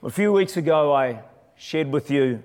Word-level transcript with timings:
A 0.00 0.10
few 0.10 0.32
weeks 0.32 0.56
ago, 0.56 0.94
I 0.94 1.22
shared 1.56 1.90
with 1.90 2.08
you, 2.08 2.40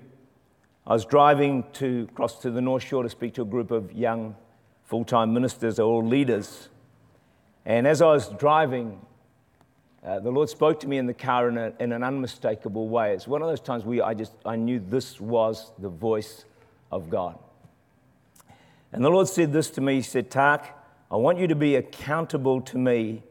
I 0.84 0.92
was 0.92 1.04
driving 1.04 1.64
to 1.74 2.08
cross 2.12 2.40
to 2.40 2.50
the 2.50 2.60
North 2.60 2.82
Shore 2.82 3.04
to 3.04 3.08
speak 3.08 3.34
to 3.34 3.42
a 3.42 3.44
group 3.44 3.70
of 3.70 3.92
young 3.92 4.34
full 4.82 5.04
time 5.04 5.32
ministers 5.32 5.78
or 5.78 6.02
leaders. 6.02 6.68
And 7.64 7.86
as 7.86 8.02
I 8.02 8.06
was 8.06 8.28
driving, 8.30 9.00
uh, 10.04 10.18
the 10.18 10.32
Lord 10.32 10.48
spoke 10.48 10.80
to 10.80 10.88
me 10.88 10.98
in 10.98 11.06
the 11.06 11.14
car 11.14 11.48
in, 11.48 11.56
a, 11.56 11.72
in 11.78 11.92
an 11.92 12.02
unmistakable 12.02 12.88
way. 12.88 13.14
It's 13.14 13.28
one 13.28 13.40
of 13.40 13.46
those 13.46 13.60
times 13.60 13.84
where 13.84 14.04
I 14.04 14.14
just 14.14 14.32
I 14.44 14.56
knew 14.56 14.80
this 14.80 15.20
was 15.20 15.70
the 15.78 15.88
voice 15.88 16.46
of 16.90 17.08
God. 17.08 17.38
And 18.90 19.04
the 19.04 19.10
Lord 19.10 19.28
said 19.28 19.52
this 19.52 19.70
to 19.70 19.80
me. 19.80 19.94
He 19.94 20.02
said, 20.02 20.28
Tak, 20.28 20.76
I 21.08 21.14
want 21.14 21.38
you 21.38 21.46
to 21.46 21.54
be 21.54 21.76
accountable 21.76 22.60
to 22.62 22.78
me 22.78 23.22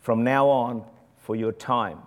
from 0.00 0.24
now 0.24 0.48
on 0.48 0.84
for 1.16 1.36
your 1.36 1.52
time. 1.52 1.98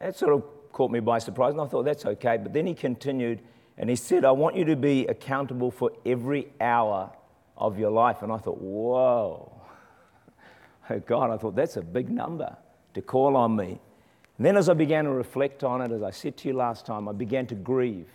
That 0.00 0.16
sort 0.16 0.32
of 0.32 0.44
caught 0.72 0.90
me 0.90 1.00
by 1.00 1.18
surprise, 1.18 1.52
and 1.52 1.60
I 1.60 1.66
thought 1.66 1.84
that's 1.84 2.06
okay. 2.06 2.36
But 2.36 2.52
then 2.52 2.66
he 2.66 2.74
continued 2.74 3.40
and 3.78 3.88
he 3.88 3.96
said, 3.96 4.24
I 4.24 4.32
want 4.32 4.56
you 4.56 4.64
to 4.66 4.76
be 4.76 5.06
accountable 5.06 5.70
for 5.70 5.92
every 6.04 6.48
hour 6.60 7.10
of 7.56 7.78
your 7.78 7.90
life. 7.90 8.22
And 8.22 8.32
I 8.32 8.38
thought, 8.38 8.60
whoa. 8.60 9.52
Oh 10.90 10.98
God, 11.00 11.30
I 11.30 11.36
thought 11.36 11.54
that's 11.54 11.76
a 11.76 11.82
big 11.82 12.08
number 12.08 12.56
to 12.94 13.02
call 13.02 13.36
on 13.36 13.54
me. 13.54 13.78
And 14.38 14.46
then 14.46 14.56
as 14.56 14.70
I 14.70 14.72
began 14.72 15.04
to 15.04 15.10
reflect 15.10 15.62
on 15.62 15.82
it, 15.82 15.92
as 15.92 16.02
I 16.02 16.10
said 16.10 16.38
to 16.38 16.48
you 16.48 16.54
last 16.54 16.86
time, 16.86 17.08
I 17.08 17.12
began 17.12 17.46
to 17.48 17.54
grieve. 17.54 18.08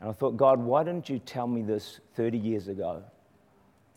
And 0.00 0.08
I 0.08 0.12
thought, 0.12 0.36
God, 0.36 0.60
why 0.60 0.84
didn't 0.84 1.08
you 1.08 1.18
tell 1.18 1.48
me 1.48 1.62
this 1.62 1.98
30 2.14 2.38
years 2.38 2.68
ago? 2.68 3.02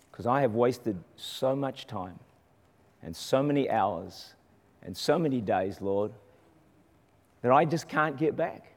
Because 0.09 0.26
I 0.26 0.42
have 0.42 0.56
wasted 0.56 0.98
so 1.17 1.56
much 1.56 1.86
time 1.86 2.17
and 3.03 3.16
so 3.16 3.44
many 3.44 3.70
hours 3.70 4.34
and 4.81 4.98
so 4.98 5.20
many 5.20 5.40
days, 5.40 5.81
Lord, 5.81 6.12
that 7.41 7.52
I 7.52 7.66
just 7.66 7.88
can't 7.88 8.18
get 8.18 8.36
back. 8.36 8.72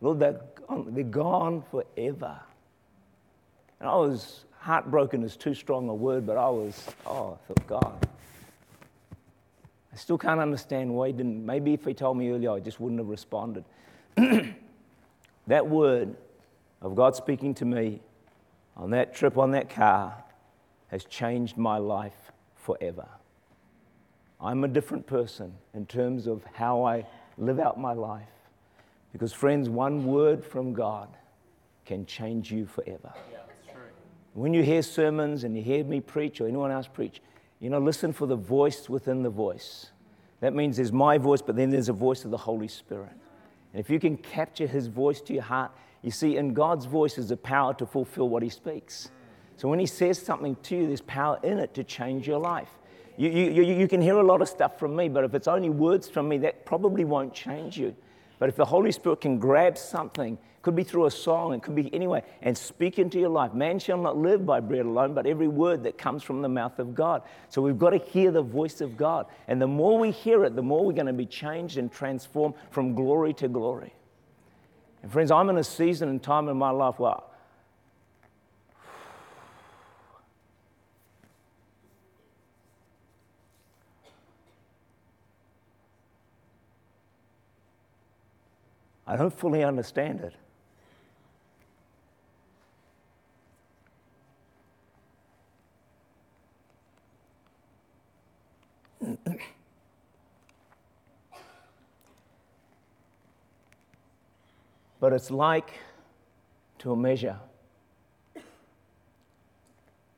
Lord, 0.00 0.18
they're 0.18 0.40
gone, 0.66 0.94
they're 0.94 1.04
gone 1.04 1.62
forever. 1.70 2.38
And 3.80 3.88
I 3.88 3.94
was 3.96 4.44
heartbroken 4.58 5.22
is 5.22 5.36
too 5.36 5.54
strong 5.54 5.88
a 5.88 5.94
word, 5.94 6.26
but 6.26 6.36
I 6.36 6.48
was, 6.48 6.86
oh, 7.06 7.38
I 7.38 7.46
thought, 7.46 7.66
God. 7.66 8.08
I 9.92 9.96
still 9.96 10.18
can't 10.18 10.40
understand 10.40 10.92
why 10.92 11.06
he 11.08 11.12
didn't. 11.12 11.46
Maybe 11.46 11.72
if 11.72 11.84
he 11.84 11.94
told 11.94 12.18
me 12.18 12.30
earlier, 12.30 12.50
I 12.50 12.60
just 12.60 12.80
wouldn't 12.80 12.98
have 12.98 13.08
responded. 13.08 13.64
that 15.46 15.66
word 15.66 16.16
of 16.82 16.94
God 16.94 17.16
speaking 17.16 17.54
to 17.54 17.64
me 17.64 18.00
on 18.76 18.90
that 18.90 19.14
trip 19.14 19.38
on 19.38 19.52
that 19.52 19.70
car 19.70 20.22
has 20.88 21.04
changed 21.04 21.56
my 21.56 21.78
life 21.78 22.32
forever. 22.56 23.08
I'm 24.40 24.64
a 24.64 24.68
different 24.68 25.06
person 25.06 25.54
in 25.74 25.86
terms 25.86 26.26
of 26.26 26.44
how 26.52 26.84
I 26.84 27.06
live 27.38 27.58
out 27.58 27.80
my 27.80 27.92
life. 27.92 28.28
Because, 29.12 29.32
friends, 29.32 29.68
one 29.68 30.04
word 30.06 30.44
from 30.44 30.72
God 30.74 31.08
can 31.84 32.04
change 32.04 32.50
you 32.50 32.66
forever. 32.66 33.12
Yeah, 33.32 33.38
when 34.34 34.52
you 34.52 34.62
hear 34.62 34.82
sermons 34.82 35.44
and 35.44 35.56
you 35.56 35.62
hear 35.62 35.82
me 35.82 35.98
preach 36.00 36.42
or 36.42 36.46
anyone 36.46 36.70
else 36.70 36.86
preach, 36.86 37.22
you 37.58 37.70
know, 37.70 37.78
listen 37.78 38.12
for 38.12 38.26
the 38.26 38.36
voice 38.36 38.90
within 38.90 39.22
the 39.22 39.30
voice. 39.30 39.90
That 40.40 40.54
means 40.54 40.76
there's 40.76 40.92
my 40.92 41.16
voice, 41.16 41.40
but 41.40 41.56
then 41.56 41.70
there's 41.70 41.88
a 41.88 41.94
voice 41.94 42.26
of 42.26 42.30
the 42.30 42.36
Holy 42.36 42.68
Spirit. 42.68 43.12
And 43.72 43.80
if 43.80 43.88
you 43.88 43.98
can 43.98 44.18
capture 44.18 44.66
his 44.66 44.88
voice 44.88 45.22
to 45.22 45.32
your 45.32 45.42
heart, 45.42 45.72
you 46.02 46.10
see, 46.10 46.36
in 46.36 46.52
God's 46.52 46.84
voice 46.84 47.16
is 47.16 47.30
the 47.30 47.36
power 47.38 47.72
to 47.74 47.86
fulfill 47.86 48.28
what 48.28 48.42
he 48.42 48.50
speaks. 48.50 49.10
So 49.56 49.68
when 49.68 49.78
he 49.78 49.86
says 49.86 50.20
something 50.20 50.54
to 50.64 50.76
you, 50.76 50.86
there's 50.86 51.00
power 51.00 51.40
in 51.42 51.58
it 51.58 51.72
to 51.72 51.82
change 51.82 52.28
your 52.28 52.38
life. 52.38 52.68
You, 53.16 53.30
you, 53.30 53.62
you, 53.62 53.88
can 53.88 54.02
hear 54.02 54.16
a 54.16 54.22
lot 54.22 54.42
of 54.42 54.48
stuff 54.48 54.78
from 54.78 54.94
me, 54.94 55.08
but 55.08 55.24
if 55.24 55.34
it's 55.34 55.48
only 55.48 55.70
words 55.70 56.08
from 56.08 56.28
me, 56.28 56.38
that 56.38 56.66
probably 56.66 57.04
won't 57.04 57.32
change 57.32 57.78
you. 57.78 57.96
But 58.38 58.50
if 58.50 58.56
the 58.56 58.64
Holy 58.64 58.92
Spirit 58.92 59.22
can 59.22 59.38
grab 59.38 59.78
something, 59.78 60.36
could 60.60 60.76
be 60.76 60.82
through 60.82 61.06
a 61.06 61.10
song, 61.10 61.54
it 61.54 61.62
could 61.62 61.76
be 61.76 61.94
anyway, 61.94 62.22
and 62.42 62.58
speak 62.58 62.98
into 62.98 63.18
your 63.18 63.28
life. 63.28 63.54
Man 63.54 63.78
shall 63.78 63.98
not 63.98 64.18
live 64.18 64.44
by 64.44 64.60
bread 64.60 64.84
alone, 64.84 65.14
but 65.14 65.24
every 65.24 65.48
word 65.48 65.84
that 65.84 65.96
comes 65.96 66.22
from 66.22 66.42
the 66.42 66.48
mouth 66.48 66.78
of 66.78 66.94
God. 66.94 67.22
So 67.48 67.62
we've 67.62 67.78
got 67.78 67.90
to 67.90 67.98
hear 67.98 68.30
the 68.30 68.42
voice 68.42 68.80
of 68.80 68.96
God. 68.96 69.26
And 69.48 69.62
the 69.62 69.66
more 69.66 69.98
we 69.98 70.10
hear 70.10 70.44
it, 70.44 70.56
the 70.56 70.62
more 70.62 70.84
we're 70.84 70.92
going 70.92 71.06
to 71.06 71.12
be 71.12 71.24
changed 71.24 71.78
and 71.78 71.90
transformed 71.90 72.56
from 72.70 72.94
glory 72.94 73.32
to 73.34 73.48
glory. 73.48 73.94
And 75.02 75.12
friends, 75.12 75.30
I'm 75.30 75.48
in 75.48 75.56
a 75.56 75.64
season 75.64 76.08
and 76.08 76.20
time 76.20 76.48
in 76.48 76.56
my 76.56 76.70
life 76.70 76.98
where 76.98 77.14
I 89.06 89.16
don't 89.16 89.32
fully 89.32 89.62
understand 89.62 90.20
it. 90.20 90.34
but 105.00 105.12
it's 105.12 105.30
like, 105.30 105.70
to 106.78 106.90
a 106.90 106.96
measure, 106.96 107.36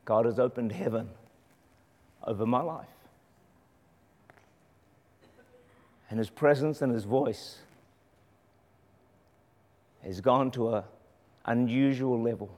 God 0.05 0.25
has 0.25 0.39
opened 0.39 0.71
heaven 0.71 1.09
over 2.23 2.45
my 2.47 2.61
life. 2.61 2.87
And 6.09 6.17
His 6.17 6.31
presence 6.31 6.81
and 6.81 6.91
His 6.91 7.03
voice 7.03 7.59
has 10.09 10.21
gone 10.21 10.49
to 10.49 10.73
an 10.75 10.83
unusual 11.45 12.19
level, 12.19 12.49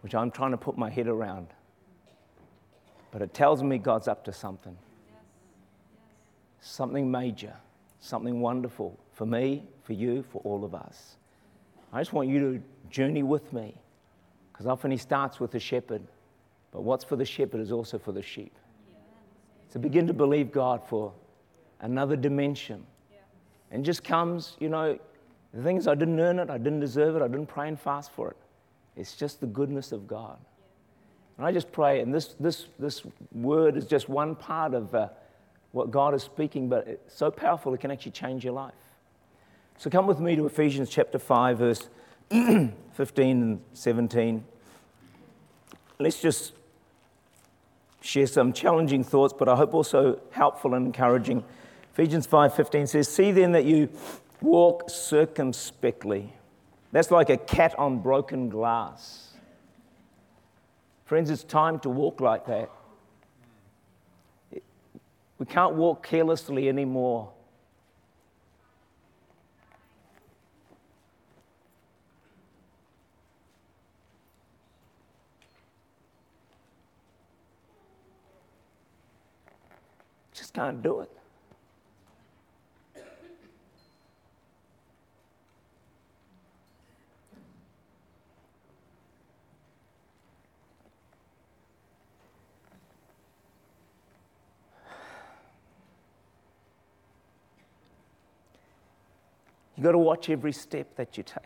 which 0.00 0.14
I'm 0.14 0.30
trying 0.30 0.52
to 0.52 0.56
put 0.56 0.78
my 0.78 0.88
head 0.88 1.06
around. 1.06 1.48
But 3.10 3.20
it 3.20 3.34
tells 3.34 3.62
me 3.62 3.76
God's 3.76 4.08
up 4.08 4.24
to 4.24 4.32
something. 4.32 4.76
Something 6.60 7.10
major, 7.10 7.54
something 8.00 8.40
wonderful 8.40 8.98
for 9.12 9.26
me, 9.26 9.64
for 9.82 9.92
you, 9.92 10.22
for 10.22 10.40
all 10.44 10.64
of 10.64 10.74
us. 10.74 11.16
I 11.92 12.00
just 12.00 12.14
want 12.14 12.30
you 12.30 12.40
to 12.40 12.62
journey 12.88 13.22
with 13.22 13.52
me 13.52 13.76
because 14.50 14.66
often 14.66 14.90
he 14.90 14.96
starts 14.96 15.40
with 15.40 15.50
the 15.50 15.60
shepherd, 15.60 16.02
but 16.72 16.82
what's 16.82 17.04
for 17.04 17.16
the 17.16 17.26
shepherd 17.26 17.60
is 17.60 17.70
also 17.70 17.98
for 17.98 18.12
the 18.12 18.22
sheep. 18.22 18.56
So 19.68 19.78
begin 19.78 20.06
to 20.06 20.14
believe 20.14 20.52
God 20.52 20.82
for 20.88 21.12
another 21.80 22.16
dimension 22.16 22.86
and 23.70 23.84
just 23.84 24.04
comes, 24.04 24.56
you 24.60 24.68
know, 24.68 24.98
the 25.52 25.62
thing 25.62 25.76
is, 25.76 25.88
I 25.88 25.94
didn't 25.94 26.20
earn 26.20 26.38
it, 26.38 26.50
I 26.50 26.58
didn't 26.58 26.80
deserve 26.80 27.16
it, 27.16 27.22
I 27.22 27.28
didn't 27.28 27.46
pray 27.46 27.68
and 27.68 27.80
fast 27.80 28.10
for 28.12 28.30
it. 28.30 28.36
It's 28.96 29.16
just 29.16 29.40
the 29.40 29.46
goodness 29.46 29.92
of 29.92 30.06
God. 30.06 30.38
And 31.36 31.46
I 31.46 31.52
just 31.52 31.70
pray, 31.72 32.00
and 32.00 32.14
this, 32.14 32.34
this, 32.40 32.66
this 32.78 33.02
word 33.32 33.76
is 33.76 33.86
just 33.86 34.08
one 34.08 34.34
part 34.34 34.74
of 34.74 34.94
uh, 34.94 35.08
what 35.72 35.90
God 35.90 36.14
is 36.14 36.22
speaking, 36.22 36.68
but 36.68 36.86
it's 36.86 37.14
so 37.14 37.30
powerful 37.30 37.74
it 37.74 37.80
can 37.80 37.90
actually 37.90 38.12
change 38.12 38.44
your 38.44 38.54
life. 38.54 38.74
So 39.78 39.90
come 39.90 40.06
with 40.06 40.20
me 40.20 40.36
to 40.36 40.46
Ephesians 40.46 40.88
chapter 40.88 41.18
5, 41.18 41.58
verse 41.58 41.88
15 42.30 42.72
and 43.18 43.60
17. 43.74 44.44
Let's 45.98 46.20
just 46.20 46.52
share 48.00 48.26
some 48.26 48.52
challenging 48.52 49.04
thoughts, 49.04 49.34
but 49.38 49.48
I 49.48 49.56
hope 49.56 49.74
also 49.74 50.20
helpful 50.30 50.74
and 50.74 50.86
encouraging 50.86 51.44
Ephesians 51.96 52.26
5:15 52.26 52.86
says, 52.86 53.08
"See 53.08 53.32
then 53.32 53.52
that 53.52 53.64
you 53.64 53.88
walk 54.42 54.90
circumspectly." 54.90 56.30
That's 56.92 57.10
like 57.10 57.30
a 57.30 57.38
cat 57.38 57.74
on 57.78 58.00
broken 58.00 58.50
glass. 58.50 59.32
Friends, 61.06 61.30
it's 61.30 61.42
time 61.42 61.78
to 61.80 61.88
walk 61.88 62.20
like 62.20 62.44
that. 62.44 62.70
We 65.38 65.46
can't 65.46 65.74
walk 65.76 66.06
carelessly 66.06 66.68
anymore. 66.68 67.32
Just 80.34 80.52
can't 80.52 80.82
do 80.82 81.00
it. 81.00 81.10
Got 99.86 99.92
to 99.92 99.98
watch 99.98 100.28
every 100.28 100.52
step 100.52 100.96
that 100.96 101.16
you 101.16 101.22
take. 101.22 101.42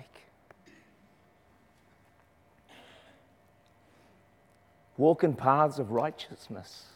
Walk 4.96 5.25
in 5.25 5.34
paths 5.34 5.78
of 5.78 5.90
righteousness. 5.90 6.87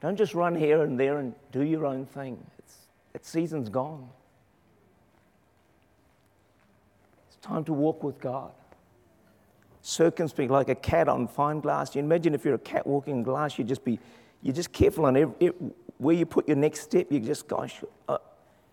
Don't 0.00 0.16
just 0.16 0.32
run 0.32 0.54
here 0.54 0.82
and 0.82 0.98
there 0.98 1.18
and 1.18 1.34
do 1.50 1.62
your 1.62 1.84
own 1.84 2.06
thing. 2.06 2.38
It's, 2.60 2.76
that 3.12 3.26
season's 3.26 3.68
gone. 3.68 4.08
It's 7.26 7.36
time 7.38 7.64
to 7.64 7.72
walk 7.72 8.04
with 8.04 8.20
God. 8.20 8.52
Circumspect, 9.82 10.52
like 10.52 10.68
a 10.68 10.76
cat 10.76 11.08
on 11.08 11.26
fine 11.26 11.58
glass. 11.58 11.96
You 11.96 12.00
imagine 12.00 12.32
if 12.34 12.44
you're 12.44 12.54
a 12.54 12.58
cat 12.58 12.86
walking 12.86 13.16
in 13.16 13.22
glass, 13.24 13.58
you'd 13.58 13.66
just 13.66 13.84
be, 13.84 13.98
you're 14.42 14.54
just 14.54 14.72
careful 14.72 15.06
on 15.06 15.16
every, 15.16 15.34
every, 15.40 15.70
where 15.98 16.14
you 16.14 16.26
put 16.26 16.48
your 16.48 16.56
next 16.56 16.80
step. 16.80 17.06
You 17.10 17.20
just, 17.20 17.46
gosh, 17.46 17.82
uh, 18.08 18.18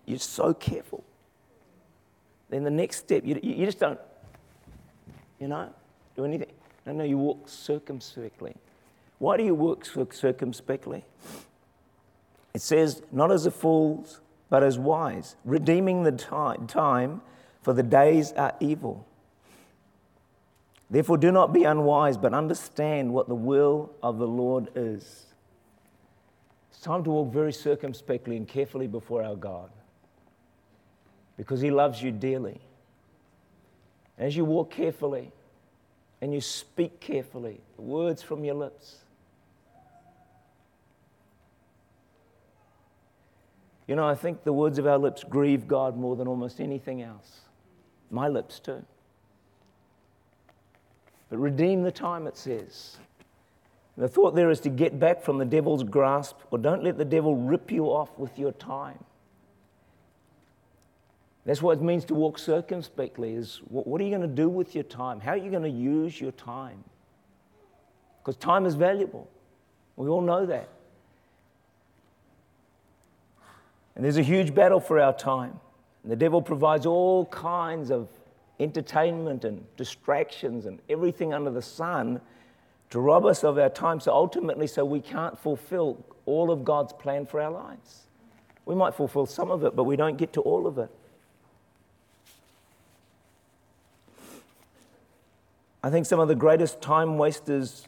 you're 0.06 0.18
so 0.18 0.54
careful. 0.54 1.04
Then 2.48 2.64
the 2.64 2.70
next 2.70 2.98
step, 2.98 3.24
you, 3.26 3.38
you 3.42 3.66
just 3.66 3.78
don't, 3.78 4.00
you 5.38 5.48
know, 5.48 5.68
do 6.16 6.24
anything. 6.24 6.50
No, 6.86 6.92
no, 6.92 7.04
you 7.04 7.18
walk 7.18 7.48
circumspectly. 7.48 8.54
Why 9.18 9.36
do 9.36 9.44
you 9.44 9.54
walk 9.54 9.84
circumspectly? 10.12 11.04
It 12.54 12.62
says, 12.62 13.02
not 13.12 13.30
as 13.30 13.44
a 13.44 13.50
fools, 13.50 14.20
but 14.48 14.62
as 14.62 14.78
wise, 14.78 15.36
redeeming 15.44 16.04
the 16.04 16.12
time, 16.12 17.20
for 17.62 17.74
the 17.74 17.82
days 17.82 18.32
are 18.32 18.54
evil. 18.60 19.06
Therefore, 20.90 21.18
do 21.18 21.30
not 21.30 21.52
be 21.52 21.64
unwise, 21.64 22.16
but 22.16 22.32
understand 22.32 23.12
what 23.12 23.28
the 23.28 23.34
will 23.34 23.92
of 24.02 24.18
the 24.18 24.26
Lord 24.26 24.70
is. 24.74 25.26
It's 26.78 26.84
time 26.84 27.02
to 27.02 27.10
walk 27.10 27.32
very 27.32 27.52
circumspectly 27.52 28.36
and 28.36 28.46
carefully 28.46 28.86
before 28.86 29.24
our 29.24 29.34
God 29.34 29.68
because 31.36 31.60
He 31.60 31.72
loves 31.72 32.00
you 32.00 32.12
dearly. 32.12 32.60
As 34.16 34.36
you 34.36 34.44
walk 34.44 34.70
carefully 34.70 35.32
and 36.20 36.32
you 36.32 36.40
speak 36.40 37.00
carefully, 37.00 37.60
the 37.74 37.82
words 37.82 38.22
from 38.22 38.44
your 38.44 38.54
lips, 38.54 38.98
You 43.88 43.96
know, 43.96 44.06
I 44.06 44.14
think 44.14 44.44
the 44.44 44.52
words 44.52 44.78
of 44.78 44.86
our 44.86 44.98
lips 44.98 45.24
grieve 45.24 45.66
God 45.66 45.96
more 45.96 46.14
than 46.14 46.28
almost 46.28 46.60
anything 46.60 47.02
else. 47.02 47.40
My 48.10 48.28
lips, 48.28 48.60
too. 48.60 48.84
But 51.28 51.38
redeem 51.38 51.82
the 51.82 51.90
time, 51.90 52.26
it 52.28 52.36
says. 52.36 52.98
The 53.98 54.06
thought 54.06 54.36
there 54.36 54.48
is 54.48 54.60
to 54.60 54.68
get 54.68 55.00
back 55.00 55.22
from 55.22 55.38
the 55.38 55.44
devil's 55.44 55.82
grasp, 55.82 56.36
or 56.52 56.58
don't 56.58 56.84
let 56.84 56.98
the 56.98 57.04
devil 57.04 57.34
rip 57.34 57.72
you 57.72 57.86
off 57.86 58.16
with 58.16 58.38
your 58.38 58.52
time. 58.52 59.02
That's 61.44 61.60
what 61.60 61.78
it 61.78 61.82
means 61.82 62.04
to 62.04 62.14
walk 62.14 62.38
circumspectly 62.38 63.32
is 63.32 63.60
what 63.68 64.00
are 64.00 64.04
you 64.04 64.10
going 64.10 64.22
to 64.22 64.28
do 64.28 64.48
with 64.48 64.74
your 64.74 64.84
time? 64.84 65.18
How 65.18 65.32
are 65.32 65.36
you 65.36 65.50
going 65.50 65.64
to 65.64 65.68
use 65.68 66.20
your 66.20 66.30
time? 66.30 66.84
Because 68.20 68.36
time 68.36 68.66
is 68.66 68.76
valuable. 68.76 69.28
We 69.96 70.08
all 70.08 70.20
know 70.20 70.46
that. 70.46 70.68
And 73.96 74.04
there's 74.04 74.18
a 74.18 74.22
huge 74.22 74.54
battle 74.54 74.78
for 74.78 75.00
our 75.00 75.12
time. 75.12 75.58
And 76.04 76.12
the 76.12 76.16
devil 76.16 76.40
provides 76.40 76.86
all 76.86 77.26
kinds 77.26 77.90
of 77.90 78.08
entertainment 78.60 79.44
and 79.44 79.64
distractions 79.76 80.66
and 80.66 80.78
everything 80.88 81.34
under 81.34 81.50
the 81.50 81.62
sun 81.62 82.20
to 82.90 83.00
rob 83.00 83.24
us 83.26 83.44
of 83.44 83.58
our 83.58 83.68
time. 83.68 84.00
So 84.00 84.12
ultimately, 84.12 84.66
so 84.66 84.84
we 84.84 85.00
can't 85.00 85.38
fulfill 85.38 86.04
all 86.26 86.50
of 86.50 86.64
God's 86.64 86.92
plan 86.92 87.26
for 87.26 87.40
our 87.40 87.50
lives. 87.50 88.04
We 88.64 88.74
might 88.74 88.94
fulfill 88.94 89.26
some 89.26 89.50
of 89.50 89.64
it, 89.64 89.74
but 89.74 89.84
we 89.84 89.96
don't 89.96 90.16
get 90.16 90.32
to 90.34 90.40
all 90.42 90.66
of 90.66 90.78
it. 90.78 90.90
I 95.82 95.90
think 95.90 96.06
some 96.06 96.20
of 96.20 96.28
the 96.28 96.34
greatest 96.34 96.82
time 96.82 97.18
wasters 97.18 97.86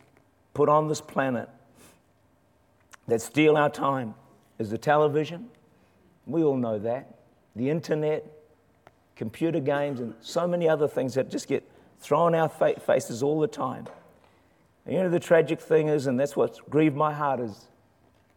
put 0.55 0.69
on 0.69 0.88
this 0.88 1.00
planet 1.00 1.49
that 3.08 3.20
steal 3.20 3.56
our 3.56 3.69
time 3.69 4.14
is 4.58 4.70
the 4.70 4.79
television, 4.79 5.49
we 6.26 6.43
all 6.43 6.56
know 6.56 6.79
that. 6.79 7.14
The 7.56 7.69
internet, 7.69 8.25
computer 9.17 9.61
games, 9.61 10.00
and 10.00 10.14
so 10.20 10.46
many 10.46 10.69
other 10.69 10.87
things 10.87 11.14
that 11.14 11.31
just 11.31 11.49
get 11.49 11.69
thrown 11.99 12.35
in 12.35 12.41
our 12.41 12.49
faces 12.49 13.23
all 13.23 13.41
the 13.41 13.49
time. 13.49 13.87
And 14.87 14.94
you 14.94 15.03
know, 15.03 15.09
the 15.09 15.21
tragic 15.21 15.61
thing 15.61 15.88
is, 15.88 16.06
and 16.06 16.19
that's 16.19 16.37
what's 16.37 16.61
grieved 16.71 16.97
my 16.97 17.12
heart, 17.12 17.41
is 17.41 17.69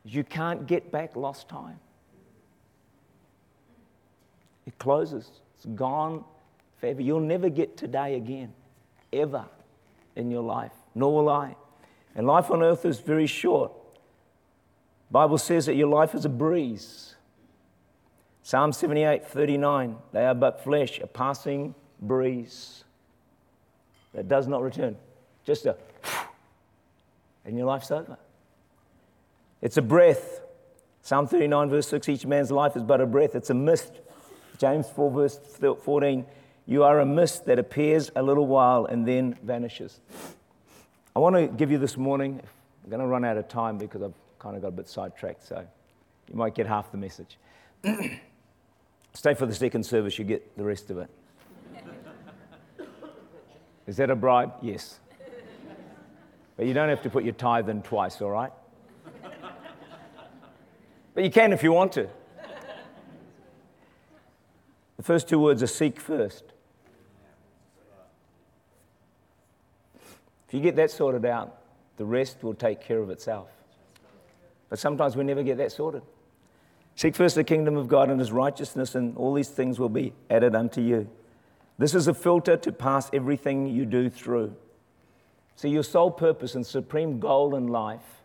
you 0.05 0.23
can't 0.23 0.67
get 0.67 0.91
back 0.91 1.15
lost 1.15 1.47
time. 1.47 1.79
It 4.65 4.77
closes, 4.77 5.29
it's 5.55 5.65
gone 5.65 6.23
forever. 6.79 7.01
You'll 7.01 7.19
never 7.19 7.49
get 7.49 7.77
today 7.77 8.15
again, 8.15 8.53
ever 9.11 9.45
in 10.15 10.31
your 10.31 10.43
life, 10.43 10.73
nor 10.95 11.13
will 11.15 11.29
I. 11.29 11.55
And 12.15 12.27
life 12.27 12.51
on 12.51 12.61
earth 12.61 12.85
is 12.85 12.99
very 12.99 13.27
short. 13.27 13.71
Bible 15.11 15.37
says 15.37 15.65
that 15.67 15.75
your 15.75 15.87
life 15.87 16.15
is 16.15 16.25
a 16.25 16.29
breeze. 16.29 17.15
Psalm 18.41 18.73
78, 18.73 19.25
39, 19.25 19.95
they 20.11 20.25
are 20.25 20.35
but 20.35 20.63
flesh, 20.63 20.99
a 20.99 21.07
passing 21.07 21.73
breeze 22.01 22.83
that 24.13 24.27
does 24.27 24.47
not 24.47 24.61
return. 24.61 24.95
Just 25.45 25.65
a, 25.65 25.77
and 27.45 27.57
your 27.57 27.65
life's 27.65 27.91
over. 27.91 28.17
It's 29.61 29.77
a 29.77 29.81
breath. 29.81 30.41
Psalm 31.01 31.27
39, 31.27 31.69
verse 31.69 31.87
6, 31.87 32.09
each 32.09 32.25
man's 32.25 32.51
life 32.51 32.75
is 32.75 32.83
but 32.83 33.01
a 33.01 33.05
breath. 33.05 33.35
It's 33.35 33.49
a 33.49 33.53
mist. 33.53 33.91
James 34.57 34.89
4, 34.89 35.11
verse 35.11 35.39
14, 35.83 36.25
you 36.65 36.83
are 36.83 36.99
a 36.99 37.05
mist 37.05 37.45
that 37.45 37.59
appears 37.59 38.11
a 38.15 38.23
little 38.23 38.47
while 38.47 38.85
and 38.85 39.05
then 39.07 39.37
vanishes. 39.43 39.99
I 41.15 41.19
want 41.19 41.35
to 41.35 41.47
give 41.47 41.71
you 41.71 41.77
this 41.77 41.97
morning, 41.97 42.41
I'm 42.83 42.89
going 42.89 43.01
to 43.01 43.07
run 43.07 43.25
out 43.25 43.37
of 43.37 43.47
time 43.47 43.77
because 43.77 44.01
I've 44.01 44.13
kind 44.39 44.55
of 44.55 44.61
got 44.61 44.69
a 44.69 44.71
bit 44.71 44.87
sidetracked, 44.87 45.45
so 45.45 45.65
you 46.29 46.35
might 46.35 46.55
get 46.55 46.67
half 46.67 46.91
the 46.91 46.97
message. 46.97 47.37
Stay 49.13 49.33
for 49.33 49.45
the 49.45 49.53
second 49.53 49.85
service, 49.85 50.17
you 50.17 50.25
get 50.25 50.57
the 50.57 50.63
rest 50.63 50.89
of 50.89 50.97
it. 50.99 51.09
Is 53.87 53.97
that 53.97 54.09
a 54.09 54.15
bribe? 54.15 54.53
Yes. 54.61 54.99
But 56.55 56.65
you 56.65 56.73
don't 56.73 56.89
have 56.89 57.01
to 57.03 57.09
put 57.09 57.23
your 57.23 57.33
tithe 57.33 57.69
in 57.69 57.81
twice, 57.81 58.21
all 58.21 58.29
right? 58.29 58.51
But 61.13 61.23
you 61.23 61.29
can 61.29 61.53
if 61.53 61.63
you 61.63 61.71
want 61.71 61.91
to. 61.93 62.07
The 64.97 65.03
first 65.03 65.27
two 65.27 65.39
words 65.39 65.61
are 65.61 65.67
seek 65.67 65.99
first. 65.99 66.43
If 70.47 70.53
you 70.53 70.61
get 70.61 70.75
that 70.75 70.91
sorted 70.91 71.25
out, 71.25 71.57
the 71.97 72.05
rest 72.05 72.43
will 72.43 72.53
take 72.53 72.81
care 72.81 72.99
of 72.99 73.09
itself. 73.09 73.49
But 74.69 74.79
sometimes 74.79 75.15
we 75.15 75.23
never 75.23 75.43
get 75.43 75.57
that 75.57 75.71
sorted. 75.71 76.03
Seek 76.95 77.15
first 77.15 77.35
the 77.35 77.43
kingdom 77.43 77.75
of 77.75 77.87
God 77.87 78.09
and 78.09 78.19
his 78.19 78.31
righteousness, 78.31 78.95
and 78.95 79.17
all 79.17 79.33
these 79.33 79.49
things 79.49 79.79
will 79.79 79.89
be 79.89 80.13
added 80.29 80.55
unto 80.55 80.79
you. 80.81 81.09
This 81.79 81.95
is 81.95 82.07
a 82.07 82.13
filter 82.13 82.55
to 82.57 82.71
pass 82.71 83.09
everything 83.13 83.67
you 83.67 83.85
do 83.85 84.09
through. 84.09 84.55
See, 85.55 85.69
your 85.69 85.83
sole 85.83 86.11
purpose 86.11 86.55
and 86.55 86.65
supreme 86.65 87.19
goal 87.19 87.55
in 87.55 87.67
life 87.67 88.21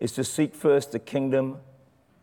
is 0.00 0.12
to 0.12 0.24
seek 0.24 0.54
first 0.54 0.92
the 0.92 0.98
kingdom 0.98 1.58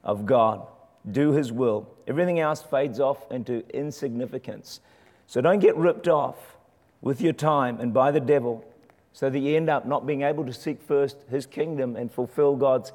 of 0.04 0.26
God, 0.26 0.68
do 1.10 1.32
his 1.32 1.52
will. 1.52 1.88
Everything 2.08 2.40
else 2.40 2.62
fades 2.62 3.00
off 3.00 3.32
into 3.32 3.64
insignificance. 3.76 4.80
So 5.28 5.42
don't 5.42 5.60
get 5.60 5.76
ripped 5.78 6.08
off 6.08 6.58
with 7.02 7.22
your 7.22 7.34
time 7.34 7.80
and 7.80 7.94
by 7.94 8.12
the 8.12 8.20
devil 8.20 8.66
so 9.14 9.30
that 9.30 9.40
you 9.40 9.56
end 9.56 9.70
up 9.70 9.86
not 9.86 10.06
being 10.06 10.24
able 10.24 10.46
to 10.46 10.54
seek 10.54 10.82
first 10.82 11.18
his 11.30 11.46
kingdom 11.46 11.96
and 11.96 12.12
fulfill 12.12 12.56
God's 12.56 12.92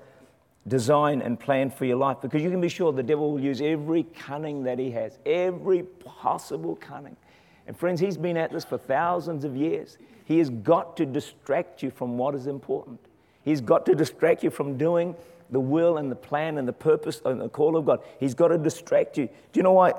design 0.66 1.22
and 1.22 1.38
plan 1.38 1.70
for 1.70 1.84
your 1.84 1.96
life 1.96 2.18
because 2.20 2.42
you 2.42 2.50
can 2.50 2.60
be 2.60 2.68
sure 2.68 2.92
the 2.92 3.02
devil 3.02 3.32
will 3.32 3.40
use 3.40 3.60
every 3.60 4.02
cunning 4.02 4.64
that 4.64 4.78
he 4.78 4.90
has, 4.90 5.18
every 5.24 5.82
possible 5.82 6.76
cunning. 6.76 7.16
And 7.68 7.76
friends, 7.76 8.00
he's 8.00 8.16
been 8.16 8.36
at 8.38 8.50
this 8.50 8.64
for 8.64 8.78
thousands 8.78 9.44
of 9.44 9.54
years. 9.54 9.98
He 10.24 10.38
has 10.38 10.48
got 10.50 10.96
to 10.96 11.06
distract 11.06 11.82
you 11.82 11.90
from 11.90 12.16
what 12.16 12.34
is 12.34 12.46
important. 12.46 12.98
He's 13.44 13.60
got 13.60 13.86
to 13.86 13.94
distract 13.94 14.42
you 14.42 14.50
from 14.50 14.78
doing 14.78 15.14
the 15.50 15.60
will 15.60 15.98
and 15.98 16.10
the 16.10 16.16
plan 16.16 16.58
and 16.58 16.66
the 16.66 16.72
purpose 16.72 17.20
and 17.24 17.40
the 17.40 17.48
call 17.48 17.76
of 17.76 17.84
God. 17.84 18.00
He's 18.18 18.34
got 18.34 18.48
to 18.48 18.58
distract 18.58 19.18
you. 19.18 19.26
Do 19.26 19.60
you 19.60 19.62
know 19.62 19.72
why? 19.72 19.92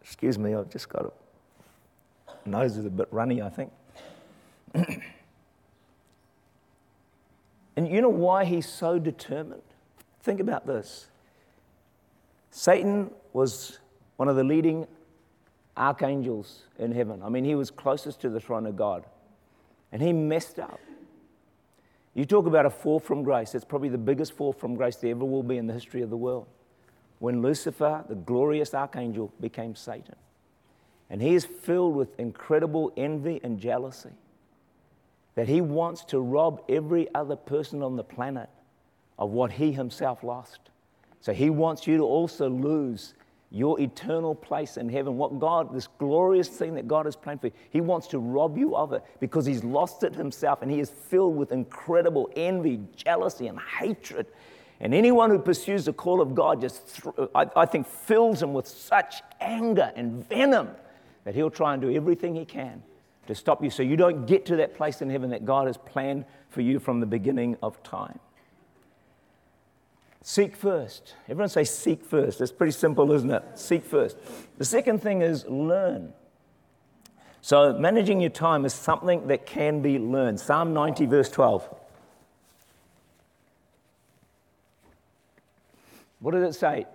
Excuse 0.00 0.38
me, 0.38 0.54
I've 0.54 0.70
just 0.70 0.88
got 0.88 1.06
a 1.06 2.48
nose 2.48 2.76
is 2.76 2.86
a 2.86 2.90
bit 2.90 3.08
runny, 3.10 3.42
I 3.42 3.50
think. 3.50 3.72
and 7.76 7.88
you 7.88 8.00
know 8.00 8.08
why 8.08 8.44
he's 8.44 8.68
so 8.68 8.98
determined? 8.98 9.62
Think 10.22 10.38
about 10.40 10.66
this 10.66 11.08
Satan 12.52 13.10
was 13.32 13.78
one 14.16 14.28
of 14.28 14.36
the 14.36 14.44
leading 14.44 14.86
archangels 15.76 16.62
in 16.78 16.92
heaven. 16.92 17.22
I 17.22 17.28
mean, 17.28 17.44
he 17.44 17.54
was 17.54 17.70
closest 17.70 18.20
to 18.20 18.30
the 18.30 18.40
throne 18.40 18.66
of 18.66 18.76
God. 18.76 19.04
And 19.90 20.02
he 20.02 20.12
messed 20.12 20.58
up. 20.58 20.80
You 22.14 22.26
talk 22.26 22.46
about 22.46 22.66
a 22.66 22.70
fall 22.70 23.00
from 23.00 23.22
grace, 23.22 23.54
it's 23.54 23.64
probably 23.64 23.88
the 23.88 23.98
biggest 23.98 24.34
fall 24.34 24.52
from 24.52 24.74
grace 24.74 24.96
there 24.96 25.12
ever 25.12 25.24
will 25.24 25.42
be 25.42 25.56
in 25.56 25.66
the 25.66 25.72
history 25.72 26.02
of 26.02 26.10
the 26.10 26.16
world. 26.16 26.46
When 27.20 27.40
Lucifer, 27.40 28.04
the 28.08 28.14
glorious 28.14 28.74
archangel, 28.74 29.32
became 29.40 29.74
Satan. 29.74 30.16
And 31.08 31.22
he 31.22 31.34
is 31.34 31.44
filled 31.44 31.94
with 31.94 32.18
incredible 32.18 32.92
envy 32.96 33.40
and 33.42 33.58
jealousy 33.58 34.10
that 35.34 35.48
he 35.48 35.60
wants 35.60 36.04
to 36.06 36.20
rob 36.20 36.62
every 36.68 37.08
other 37.14 37.36
person 37.36 37.82
on 37.82 37.96
the 37.96 38.04
planet 38.04 38.50
of 39.18 39.30
what 39.30 39.52
he 39.52 39.72
himself 39.72 40.22
lost. 40.22 40.60
So 41.20 41.32
he 41.32 41.48
wants 41.48 41.86
you 41.86 41.96
to 41.96 42.02
also 42.02 42.50
lose 42.50 43.14
your 43.52 43.78
eternal 43.78 44.34
place 44.34 44.78
in 44.78 44.88
heaven, 44.88 45.18
what 45.18 45.38
God, 45.38 45.74
this 45.74 45.86
glorious 45.98 46.48
thing 46.48 46.74
that 46.74 46.88
God 46.88 47.04
has 47.04 47.14
planned 47.14 47.42
for 47.42 47.48
you, 47.48 47.52
He 47.70 47.82
wants 47.82 48.06
to 48.08 48.18
rob 48.18 48.56
you 48.56 48.74
of 48.74 48.94
it 48.94 49.04
because 49.20 49.44
He's 49.44 49.62
lost 49.62 50.02
it 50.02 50.14
Himself 50.14 50.62
and 50.62 50.70
He 50.70 50.80
is 50.80 50.90
filled 50.90 51.36
with 51.36 51.52
incredible 51.52 52.30
envy, 52.34 52.80
jealousy, 52.96 53.48
and 53.48 53.60
hatred. 53.60 54.26
And 54.80 54.94
anyone 54.94 55.30
who 55.30 55.38
pursues 55.38 55.84
the 55.84 55.92
call 55.92 56.20
of 56.20 56.34
God 56.34 56.60
just, 56.60 57.02
I, 57.34 57.46
I 57.54 57.66
think, 57.66 57.86
fills 57.86 58.42
him 58.42 58.52
with 58.52 58.66
such 58.66 59.22
anger 59.40 59.92
and 59.94 60.28
venom 60.28 60.70
that 61.24 61.34
he'll 61.36 61.50
try 61.50 61.72
and 61.74 61.80
do 61.80 61.92
everything 61.92 62.34
he 62.34 62.44
can 62.44 62.82
to 63.28 63.34
stop 63.34 63.62
you 63.62 63.70
so 63.70 63.84
you 63.84 63.96
don't 63.96 64.26
get 64.26 64.44
to 64.46 64.56
that 64.56 64.74
place 64.74 65.00
in 65.00 65.08
heaven 65.08 65.30
that 65.30 65.44
God 65.44 65.68
has 65.68 65.76
planned 65.76 66.24
for 66.48 66.62
you 66.62 66.80
from 66.80 66.98
the 66.98 67.06
beginning 67.06 67.56
of 67.62 67.80
time. 67.84 68.18
Seek 70.22 70.54
first. 70.54 71.14
Everyone 71.28 71.48
say 71.48 71.64
seek 71.64 72.04
first. 72.04 72.40
It's 72.40 72.52
pretty 72.52 72.72
simple, 72.72 73.10
isn't 73.12 73.30
it? 73.30 73.42
Seek 73.56 73.84
first. 73.84 74.16
The 74.58 74.64
second 74.64 75.02
thing 75.02 75.20
is 75.20 75.44
learn. 75.46 76.12
So, 77.40 77.76
managing 77.76 78.20
your 78.20 78.30
time 78.30 78.64
is 78.64 78.72
something 78.72 79.26
that 79.26 79.46
can 79.46 79.82
be 79.82 79.98
learned. 79.98 80.38
Psalm 80.38 80.72
90, 80.72 81.06
verse 81.06 81.28
12. 81.28 81.68
What 86.20 86.34
does 86.34 86.54
it 86.54 86.58
say? 86.58 86.86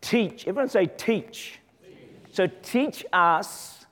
Teach. 0.00 0.46
Everyone 0.46 0.68
say 0.68 0.86
teach. 0.86 1.58
teach. 1.84 1.98
So 2.32 2.46
teach 2.62 3.04
us 3.12 3.84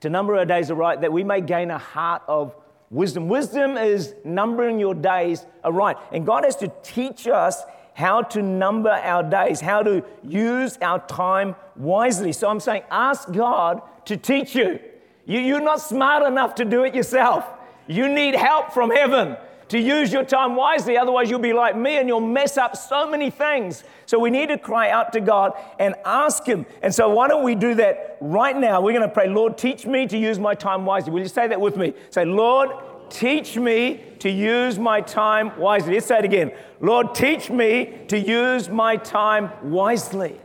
to 0.00 0.08
number 0.08 0.36
our 0.36 0.44
days 0.44 0.70
aright 0.70 1.00
that 1.00 1.12
we 1.12 1.24
may 1.24 1.40
gain 1.40 1.72
a 1.72 1.78
heart 1.78 2.22
of 2.28 2.54
wisdom. 2.90 3.28
Wisdom 3.28 3.76
is 3.76 4.14
numbering 4.24 4.78
your 4.78 4.94
days 4.94 5.44
aright. 5.64 5.96
And 6.12 6.24
God 6.24 6.44
has 6.44 6.54
to 6.56 6.72
teach 6.84 7.26
us 7.26 7.64
how 7.94 8.22
to 8.22 8.42
number 8.42 8.90
our 8.90 9.22
days, 9.22 9.60
how 9.60 9.82
to 9.82 10.04
use 10.22 10.78
our 10.80 11.04
time 11.06 11.54
wisely. 11.76 12.32
So 12.32 12.48
I'm 12.48 12.60
saying, 12.60 12.82
ask 12.90 13.30
God 13.30 13.82
to 14.06 14.16
teach 14.16 14.54
you. 14.54 14.80
you 15.26 15.40
you're 15.40 15.60
not 15.60 15.80
smart 15.80 16.26
enough 16.26 16.54
to 16.56 16.64
do 16.64 16.84
it 16.84 16.94
yourself. 16.94 17.44
You 17.86 18.08
need 18.08 18.34
help 18.34 18.72
from 18.72 18.90
heaven 18.90 19.36
to 19.68 19.78
use 19.78 20.12
your 20.12 20.24
time 20.24 20.54
wisely. 20.54 20.98
Otherwise, 20.98 21.30
you'll 21.30 21.38
be 21.38 21.54
like 21.54 21.76
me 21.76 21.96
and 21.96 22.06
you'll 22.06 22.20
mess 22.20 22.58
up 22.58 22.76
so 22.76 23.08
many 23.08 23.30
things. 23.30 23.84
So, 24.04 24.18
we 24.18 24.28
need 24.28 24.48
to 24.48 24.58
cry 24.58 24.90
out 24.90 25.14
to 25.14 25.20
God 25.20 25.52
and 25.78 25.94
ask 26.04 26.44
Him. 26.44 26.66
And 26.82 26.94
so, 26.94 27.08
why 27.08 27.26
don't 27.26 27.42
we 27.42 27.54
do 27.54 27.74
that 27.76 28.18
right 28.20 28.56
now? 28.56 28.82
We're 28.82 28.92
going 28.92 29.08
to 29.08 29.14
pray, 29.14 29.28
Lord, 29.28 29.56
teach 29.56 29.86
me 29.86 30.06
to 30.08 30.18
use 30.18 30.38
my 30.38 30.54
time 30.54 30.84
wisely. 30.84 31.10
Will 31.12 31.22
you 31.22 31.28
say 31.28 31.48
that 31.48 31.58
with 31.58 31.78
me? 31.78 31.94
Say, 32.10 32.26
Lord, 32.26 32.68
teach 33.12 33.56
me 33.56 34.00
to 34.20 34.30
use 34.30 34.78
my 34.78 35.00
time 35.00 35.56
wisely. 35.58 35.94
Let's 35.94 36.06
say 36.06 36.18
it 36.18 36.24
again. 36.24 36.52
Lord, 36.80 37.14
teach 37.14 37.50
me 37.50 37.98
to 38.08 38.18
use 38.18 38.68
my 38.68 38.96
time 38.96 39.50
wisely. 39.62 40.40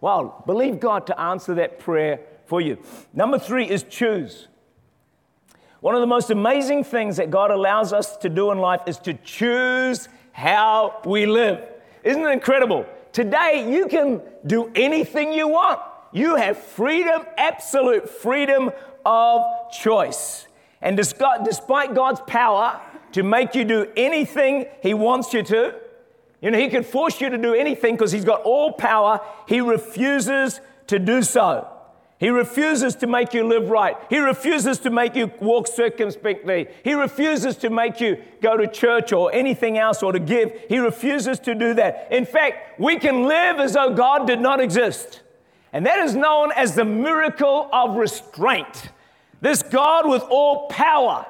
Well, 0.00 0.42
believe 0.46 0.80
God 0.80 1.06
to 1.08 1.20
answer 1.20 1.54
that 1.56 1.78
prayer 1.78 2.20
for 2.46 2.60
you. 2.60 2.78
Number 3.12 3.38
three 3.38 3.68
is 3.68 3.82
choose. 3.82 4.48
One 5.80 5.94
of 5.94 6.00
the 6.00 6.06
most 6.06 6.30
amazing 6.30 6.84
things 6.84 7.16
that 7.16 7.30
God 7.30 7.50
allows 7.50 7.92
us 7.92 8.16
to 8.18 8.28
do 8.28 8.52
in 8.52 8.58
life 8.58 8.82
is 8.86 8.98
to 8.98 9.14
choose 9.14 10.08
how 10.30 11.00
we 11.04 11.26
live. 11.26 11.60
Isn't 12.04 12.22
it 12.22 12.30
incredible? 12.30 12.86
Today, 13.12 13.68
you 13.70 13.88
can 13.88 14.22
do 14.46 14.70
anything 14.74 15.32
you 15.32 15.48
want. 15.48 15.80
You 16.12 16.36
have 16.36 16.56
freedom, 16.56 17.24
absolute 17.36 18.08
freedom 18.08 18.70
of 19.04 19.42
choice. 19.72 20.46
And 20.82 20.96
despite 20.96 21.94
God's 21.94 22.20
power 22.26 22.80
to 23.12 23.22
make 23.22 23.54
you 23.54 23.64
do 23.64 23.90
anything 23.96 24.66
He 24.82 24.94
wants 24.94 25.32
you 25.32 25.42
to, 25.44 25.74
you 26.40 26.50
know, 26.50 26.58
He 26.58 26.68
can 26.68 26.82
force 26.82 27.20
you 27.20 27.30
to 27.30 27.38
do 27.38 27.54
anything 27.54 27.94
because 27.94 28.12
He's 28.12 28.24
got 28.24 28.42
all 28.42 28.72
power. 28.72 29.20
He 29.46 29.60
refuses 29.60 30.60
to 30.88 30.98
do 30.98 31.22
so. 31.22 31.68
He 32.18 32.28
refuses 32.28 32.94
to 32.96 33.08
make 33.08 33.34
you 33.34 33.42
live 33.42 33.68
right. 33.68 33.96
He 34.08 34.18
refuses 34.18 34.78
to 34.80 34.90
make 34.90 35.16
you 35.16 35.32
walk 35.40 35.66
circumspectly. 35.66 36.68
He 36.84 36.94
refuses 36.94 37.56
to 37.56 37.70
make 37.70 38.00
you 38.00 38.16
go 38.40 38.56
to 38.56 38.68
church 38.68 39.12
or 39.12 39.34
anything 39.34 39.76
else 39.76 40.04
or 40.04 40.12
to 40.12 40.20
give. 40.20 40.52
He 40.68 40.78
refuses 40.78 41.40
to 41.40 41.54
do 41.56 41.74
that. 41.74 42.06
In 42.12 42.24
fact, 42.24 42.78
we 42.78 42.96
can 43.00 43.24
live 43.24 43.58
as 43.58 43.72
though 43.72 43.92
God 43.92 44.28
did 44.28 44.40
not 44.40 44.60
exist. 44.60 45.22
And 45.72 45.84
that 45.84 45.98
is 45.98 46.14
known 46.14 46.52
as 46.52 46.76
the 46.76 46.84
miracle 46.84 47.68
of 47.72 47.96
restraint. 47.96 48.90
This 49.42 49.62
God 49.62 50.08
with 50.08 50.22
all 50.30 50.68
power 50.68 51.26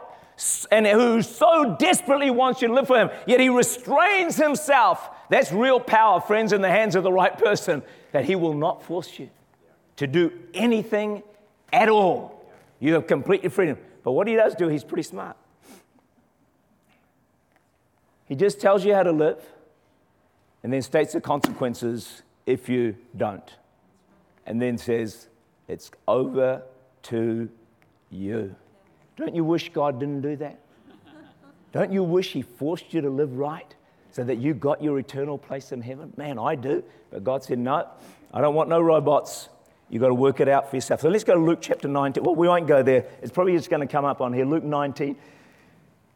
and 0.71 0.87
who 0.87 1.23
so 1.23 1.77
desperately 1.79 2.31
wants 2.31 2.61
you 2.61 2.69
to 2.69 2.75
live 2.75 2.87
for 2.87 2.99
him, 2.99 3.11
yet 3.27 3.41
he 3.41 3.49
restrains 3.49 4.37
himself. 4.37 5.09
That's 5.31 5.51
real 5.51 5.81
power, 5.81 6.21
friends, 6.21 6.53
in 6.53 6.61
the 6.61 6.69
hands 6.69 6.95
of 6.95 7.05
the 7.05 7.13
right 7.13 7.37
person, 7.37 7.83
that 8.13 8.27
he 8.27 8.37
will 8.37 8.55
not 8.55 8.83
force 8.83 9.19
you 9.19 9.31
to 9.97 10.07
do 10.07 10.31
anything 10.53 11.23
at 11.73 11.89
all. 11.89 12.45
You 12.81 12.95
have 12.95 13.07
complete 13.07 13.51
freedom. 13.51 13.79
But 14.05 14.13
what 14.13 14.29
he 14.29 14.35
does 14.35 14.55
do, 14.55 14.69
he's 14.69 14.85
pretty 14.85 15.05
smart. 15.05 15.37
He 18.27 18.35
just 18.35 18.61
tells 18.61 18.85
you 18.85 18.95
how 18.95 19.05
to 19.05 19.13
live 19.13 19.43
and 20.63 20.73
then 20.73 20.83
states 20.83 21.15
the 21.15 21.21
consequences 21.21 22.23
if 22.45 22.69
you 22.69 22.97
don't. 23.17 23.57
And 24.45 24.61
then 24.61 24.77
says, 24.77 25.29
It's 25.67 25.91
over 26.07 26.63
to 27.05 27.49
you. 28.13 28.55
Don't 29.17 29.35
you 29.35 29.45
wish 29.45 29.73
God 29.73 29.99
didn't 29.99 30.21
do 30.21 30.37
that? 30.37 30.61
Don't 31.73 31.93
you 31.93 32.03
wish 32.03 32.33
He 32.33 32.43
forced 32.43 32.93
you 32.93 33.01
to 33.01 33.11
live 33.11 33.37
right 33.37 33.75
so 34.11 34.23
that 34.25 34.37
you 34.37 34.55
got 34.55 34.83
your 34.83 34.99
eternal 34.99 35.39
place 35.39 35.73
in 35.73 35.81
heaven? 35.81 36.13
Man, 36.17 36.39
I 36.39 36.55
do. 36.55 36.85
But 37.11 37.25
God 37.25 37.43
said, 37.43 37.59
No, 37.59 37.89
I 38.33 38.41
don't 38.41 38.55
want 38.55 38.69
no 38.69 38.81
robots. 38.81 39.49
You've 39.89 40.01
got 40.01 40.09
to 40.09 40.15
work 40.15 40.41
it 40.41 40.49
out 40.49 40.71
for 40.71 40.77
yourself. 40.77 41.03
So 41.03 41.11
let's 41.11 41.25
go 41.25 41.35
to 41.35 41.41
Luke 41.41 41.59
chapter 41.61 41.87
19. 41.87 42.25
Well, 42.25 42.35
we 42.35 42.49
won't 42.49 42.67
go 42.67 42.83
there. 42.83 43.05
It's 43.21 43.31
probably 43.31 43.55
just 43.55 43.69
going 43.69 43.87
to 43.87 43.91
come 43.91 44.07
up 44.07 44.23
on 44.23 44.33
here. 44.33 44.47
Luke 44.47 44.65
19. 44.65 45.17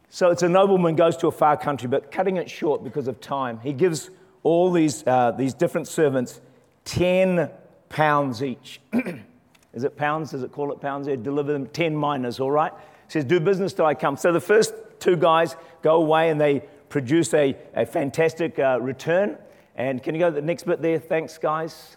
So 0.09 0.31
it's 0.31 0.41
a 0.41 0.49
nobleman 0.49 0.95
goes 0.95 1.15
to 1.17 1.27
a 1.27 1.31
far 1.31 1.57
country, 1.57 1.87
but 1.87 2.11
cutting 2.11 2.37
it 2.37 2.49
short 2.49 2.83
because 2.83 3.07
of 3.07 3.19
time, 3.19 3.59
he 3.59 3.73
gives 3.73 4.09
all 4.41 4.71
these, 4.71 5.05
uh, 5.05 5.31
these 5.31 5.53
different 5.53 5.87
servants 5.87 6.41
10 6.85 7.51
pounds 7.89 8.41
each. 8.41 8.81
Is 9.77 9.83
it 9.83 9.95
pounds? 9.95 10.31
Does 10.31 10.41
it 10.41 10.51
call 10.51 10.71
it 10.71 10.81
pounds? 10.81 11.05
They 11.05 11.15
deliver 11.15 11.53
them 11.53 11.67
10 11.67 11.95
minas, 11.95 12.39
all 12.39 12.49
right? 12.49 12.71
He 12.73 13.11
says, 13.11 13.23
Do 13.23 13.39
business 13.39 13.73
till 13.73 13.85
I 13.85 13.93
come. 13.93 14.17
So 14.17 14.33
the 14.33 14.41
first 14.41 14.73
two 14.97 15.15
guys 15.15 15.55
go 15.83 15.97
away 15.97 16.31
and 16.31 16.41
they 16.41 16.63
produce 16.89 17.31
a, 17.35 17.55
a 17.75 17.85
fantastic 17.85 18.57
uh, 18.57 18.79
return. 18.81 19.37
And 19.75 20.01
can 20.01 20.15
you 20.15 20.19
go 20.19 20.29
to 20.29 20.35
the 20.35 20.41
next 20.41 20.63
bit 20.63 20.81
there? 20.81 20.97
Thanks, 20.97 21.37
guys. 21.37 21.95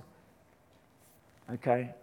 Okay. 1.55 1.95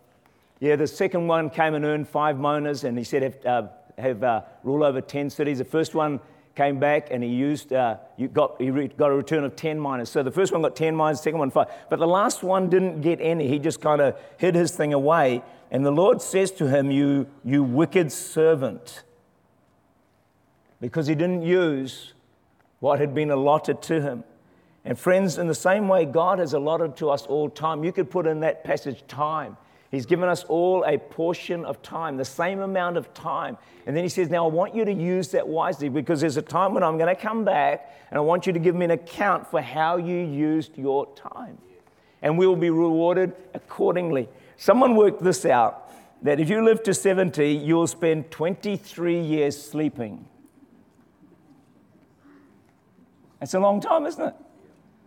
Yeah, 0.59 0.77
the 0.77 0.87
second 0.87 1.27
one 1.27 1.51
came 1.51 1.75
and 1.75 1.85
earned 1.85 2.09
five 2.09 2.39
minas, 2.39 2.83
and 2.83 2.97
he 2.97 3.03
said 3.03 3.21
have, 3.21 3.45
uh, 3.45 3.67
have 3.99 4.23
uh, 4.23 4.41
rule 4.63 4.83
over 4.83 4.99
10 4.99 5.29
cities. 5.29 5.59
The 5.59 5.65
first 5.65 5.93
one 5.93 6.19
came 6.57 6.79
back 6.79 7.09
and 7.11 7.23
he 7.23 7.29
used, 7.29 7.71
uh, 7.71 7.97
you 8.17 8.27
got, 8.27 8.59
he 8.59 8.71
re- 8.71 8.87
got 8.87 9.11
a 9.11 9.15
return 9.15 9.43
of 9.43 9.55
10 9.55 9.79
minas. 9.79 10.09
So 10.09 10.23
the 10.23 10.31
first 10.31 10.51
one 10.51 10.63
got 10.63 10.75
10 10.75 10.97
minas, 10.97 11.19
the 11.19 11.25
second 11.25 11.39
one 11.39 11.51
five. 11.51 11.67
But 11.87 11.99
the 11.99 12.07
last 12.07 12.41
one 12.41 12.67
didn't 12.67 13.01
get 13.01 13.21
any. 13.21 13.47
He 13.47 13.59
just 13.59 13.79
kind 13.79 14.01
of 14.01 14.19
hid 14.37 14.55
his 14.55 14.71
thing 14.71 14.91
away. 14.91 15.43
And 15.69 15.85
the 15.85 15.91
Lord 15.91 16.19
says 16.19 16.49
to 16.53 16.67
him, 16.67 16.89
You, 16.89 17.27
you 17.45 17.63
wicked 17.63 18.11
servant, 18.11 19.03
because 20.81 21.05
he 21.05 21.13
didn't 21.13 21.43
use 21.43 22.13
what 22.79 22.99
had 22.99 23.13
been 23.13 23.29
allotted 23.29 23.83
to 23.83 24.01
him. 24.01 24.23
And 24.83 24.97
friends, 24.97 25.37
in 25.37 25.47
the 25.47 25.55
same 25.55 25.87
way 25.87 26.05
God 26.05 26.39
has 26.39 26.53
allotted 26.53 26.95
to 26.97 27.11
us 27.11 27.23
all 27.27 27.49
time, 27.49 27.83
you 27.83 27.91
could 27.91 28.09
put 28.09 28.25
in 28.25 28.39
that 28.39 28.63
passage 28.63 29.05
time. 29.07 29.57
He's 29.89 30.05
given 30.05 30.27
us 30.27 30.43
all 30.45 30.83
a 30.83 30.97
portion 30.97 31.63
of 31.63 31.81
time, 31.81 32.17
the 32.17 32.25
same 32.25 32.59
amount 32.59 32.97
of 32.97 33.13
time. 33.13 33.57
And 33.85 33.95
then 33.95 34.03
he 34.03 34.09
says, 34.09 34.29
Now 34.29 34.45
I 34.45 34.49
want 34.49 34.75
you 34.75 34.83
to 34.83 34.93
use 34.93 35.29
that 35.29 35.47
wisely 35.47 35.87
because 35.87 36.21
there's 36.21 36.37
a 36.37 36.41
time 36.41 36.73
when 36.73 36.83
I'm 36.83 36.97
going 36.97 37.13
to 37.13 37.21
come 37.21 37.45
back 37.45 37.93
and 38.11 38.17
I 38.17 38.21
want 38.21 38.45
you 38.45 38.53
to 38.53 38.59
give 38.59 38.75
me 38.75 38.85
an 38.85 38.91
account 38.91 39.47
for 39.47 39.61
how 39.61 39.97
you 39.97 40.17
used 40.17 40.77
your 40.77 41.07
time. 41.15 41.57
And 42.21 42.37
we 42.37 42.47
will 42.47 42.57
be 42.57 42.69
rewarded 42.69 43.33
accordingly. 43.53 44.27
Someone 44.57 44.95
worked 44.95 45.23
this 45.23 45.45
out 45.45 45.89
that 46.21 46.39
if 46.39 46.49
you 46.49 46.63
live 46.65 46.83
to 46.83 46.93
70, 46.93 47.47
you'll 47.47 47.87
spend 47.87 48.31
23 48.31 49.19
years 49.21 49.61
sleeping. 49.61 50.25
That's 53.39 53.53
a 53.53 53.59
long 53.59 53.79
time, 53.79 54.05
isn't 54.05 54.23
it? 54.23 54.33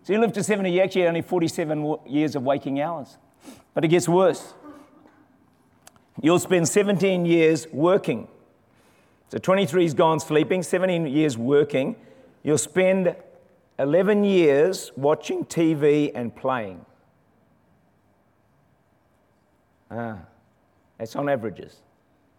So 0.05 0.13
you 0.13 0.21
live 0.21 0.33
to 0.35 0.43
70, 0.43 0.71
you 0.71 0.81
actually 0.81 1.07
only 1.07 1.21
47 1.21 1.97
years 2.07 2.37
of 2.37 2.45
waking 2.45 2.81
hours. 2.81 3.19
But 3.75 3.85
it 3.85 3.89
gets 3.89 4.09
worse. 4.09 4.55
You'll 6.23 6.39
spend 6.39 6.69
17 6.69 7.25
years 7.25 7.67
working. 7.73 8.29
So 9.29 9.39
23 9.39 9.85
is 9.85 9.95
gone 9.95 10.21
sleeping, 10.21 10.63
17 10.63 11.07
years 11.07 11.39
working. 11.39 11.97
You'll 12.43 12.59
spend 12.59 13.15
11 13.79 14.25
years 14.25 14.93
watching 14.97 15.45
TV 15.45 16.11
and 16.15 16.35
playing. 16.35 16.85
Ah, 19.91 20.19
that's 20.99 21.17
on 21.17 21.29
averages. 21.29 21.81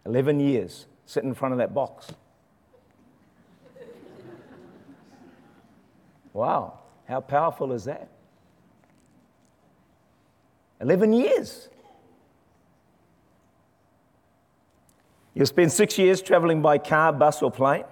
11 0.06 0.40
years 0.40 0.86
sitting 1.06 1.30
in 1.30 1.34
front 1.34 1.52
of 1.52 1.58
that 1.58 1.74
box. 1.74 2.12
Wow. 6.32 6.78
How 7.08 7.20
powerful 7.20 7.72
is 7.72 7.84
that? 7.84 8.08
11 10.80 11.12
years. 11.12 11.68
You'll 15.34 15.46
spend 15.46 15.72
six 15.72 15.98
years 15.98 16.20
traveling 16.20 16.60
by 16.60 16.78
car, 16.78 17.12
bus, 17.12 17.42
or 17.42 17.50
plane. 17.50 17.84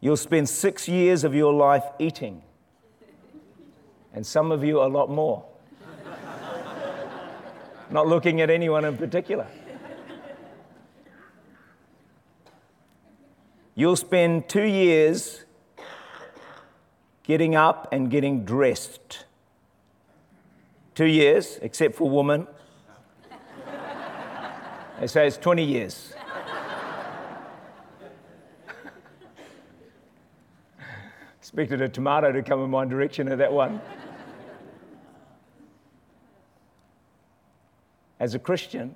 You'll 0.00 0.16
spend 0.16 0.48
six 0.48 0.88
years 0.88 1.24
of 1.24 1.34
your 1.34 1.52
life 1.52 1.84
eating, 1.98 2.42
and 4.14 4.26
some 4.26 4.50
of 4.50 4.64
you 4.64 4.80
a 4.82 4.88
lot 4.88 5.10
more. 5.10 5.44
Not 7.90 8.06
looking 8.06 8.40
at 8.40 8.50
anyone 8.50 8.84
in 8.84 8.96
particular. 8.96 9.46
You'll 13.74 13.96
spend 13.96 14.48
two 14.48 14.64
years 14.64 15.44
getting 17.22 17.54
up 17.54 17.88
and 17.92 18.10
getting 18.10 18.44
dressed. 18.44 19.24
Two 20.94 21.06
years, 21.06 21.58
except 21.62 21.94
for 21.94 22.08
women. 22.10 22.46
They 25.00 25.06
say 25.06 25.26
it's 25.26 25.38
20 25.38 25.64
years. 25.64 26.12
Expected 31.38 31.80
a 31.80 31.88
tomato 31.88 32.30
to 32.32 32.42
come 32.42 32.62
in 32.62 32.68
my 32.68 32.84
direction 32.84 33.26
at 33.28 33.38
that 33.38 33.50
one. 33.50 33.80
As 38.18 38.34
a 38.34 38.38
Christian, 38.38 38.94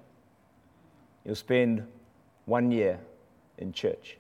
you'll 1.25 1.37
spend 1.37 1.87
one 2.45 2.71
year 2.71 3.01
in 3.57 3.73
church. 3.73 4.19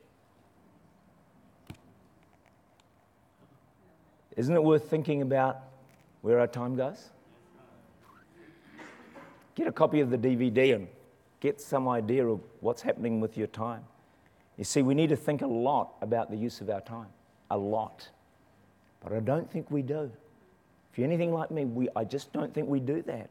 Isn't 4.38 4.54
it 4.54 4.64
worth 4.64 4.88
thinking 4.88 5.20
about 5.20 5.60
where 6.22 6.40
our 6.40 6.46
time 6.46 6.76
goes? 6.76 7.10
Get 9.54 9.66
a 9.66 9.72
copy 9.72 10.00
of 10.00 10.08
the 10.08 10.16
DVD 10.16 10.74
and 10.74 10.88
get 11.44 11.60
some 11.60 11.86
idea 11.86 12.26
of 12.26 12.40
what's 12.60 12.80
happening 12.80 13.20
with 13.20 13.36
your 13.36 13.46
time. 13.48 13.84
You 14.56 14.64
see, 14.64 14.80
we 14.80 14.94
need 14.94 15.10
to 15.10 15.16
think 15.16 15.42
a 15.42 15.46
lot 15.46 15.92
about 16.00 16.30
the 16.30 16.38
use 16.38 16.62
of 16.62 16.70
our 16.70 16.80
time. 16.80 17.08
A 17.50 17.58
lot. 17.58 18.08
But 19.02 19.12
I 19.12 19.20
don't 19.20 19.50
think 19.50 19.70
we 19.70 19.82
do. 19.82 20.10
If 20.90 20.98
you're 20.98 21.06
anything 21.06 21.34
like 21.34 21.50
me, 21.50 21.66
we, 21.66 21.90
I 21.94 22.04
just 22.04 22.32
don't 22.32 22.54
think 22.54 22.66
we 22.66 22.80
do 22.80 23.02
that. 23.02 23.28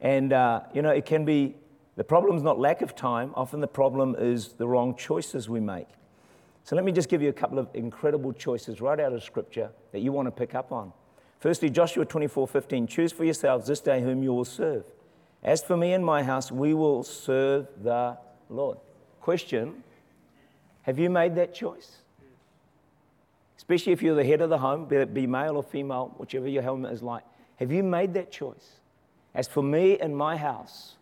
And, 0.00 0.32
uh, 0.32 0.62
you 0.72 0.80
know, 0.80 0.88
it 0.88 1.04
can 1.04 1.26
be 1.26 1.54
the 1.96 2.04
problem's 2.04 2.42
not 2.42 2.58
lack 2.58 2.80
of 2.80 2.96
time, 2.96 3.32
often 3.34 3.60
the 3.60 3.68
problem 3.68 4.16
is 4.18 4.54
the 4.54 4.66
wrong 4.66 4.96
choices 4.96 5.50
we 5.50 5.60
make. 5.60 5.88
So 6.64 6.76
let 6.76 6.84
me 6.86 6.92
just 6.92 7.10
give 7.10 7.20
you 7.20 7.28
a 7.28 7.34
couple 7.34 7.58
of 7.58 7.68
incredible 7.74 8.32
choices 8.32 8.80
right 8.80 8.98
out 8.98 9.12
of 9.12 9.22
Scripture 9.22 9.68
that 9.92 10.00
you 10.00 10.12
want 10.12 10.28
to 10.28 10.32
pick 10.32 10.54
up 10.54 10.72
on. 10.72 10.94
Firstly, 11.40 11.68
Joshua 11.68 12.06
24 12.06 12.48
15, 12.48 12.86
choose 12.86 13.12
for 13.12 13.24
yourselves 13.24 13.66
this 13.66 13.80
day 13.80 14.00
whom 14.00 14.22
you 14.22 14.32
will 14.32 14.46
serve. 14.46 14.84
As 15.42 15.62
for 15.62 15.76
me 15.76 15.92
and 15.92 16.04
my 16.04 16.22
house, 16.22 16.50
we 16.50 16.74
will 16.74 17.02
serve 17.02 17.68
the 17.82 18.18
Lord. 18.48 18.78
Question 19.20 19.82
Have 20.82 20.98
you 20.98 21.10
made 21.10 21.34
that 21.36 21.54
choice? 21.54 21.98
Especially 23.56 23.92
if 23.92 24.02
you're 24.02 24.14
the 24.14 24.24
head 24.24 24.40
of 24.40 24.50
the 24.50 24.58
home, 24.58 24.86
be 24.86 24.96
it 24.96 25.12
be 25.12 25.26
male 25.26 25.56
or 25.56 25.62
female, 25.62 26.14
whichever 26.16 26.48
your 26.48 26.62
helmet 26.62 26.92
is 26.92 27.02
like. 27.02 27.24
Have 27.56 27.72
you 27.72 27.82
made 27.82 28.14
that 28.14 28.30
choice? 28.30 28.78
As 29.34 29.46
for 29.46 29.62
me 29.62 29.98
and 29.98 30.16
my 30.16 30.36
house, 30.36 30.96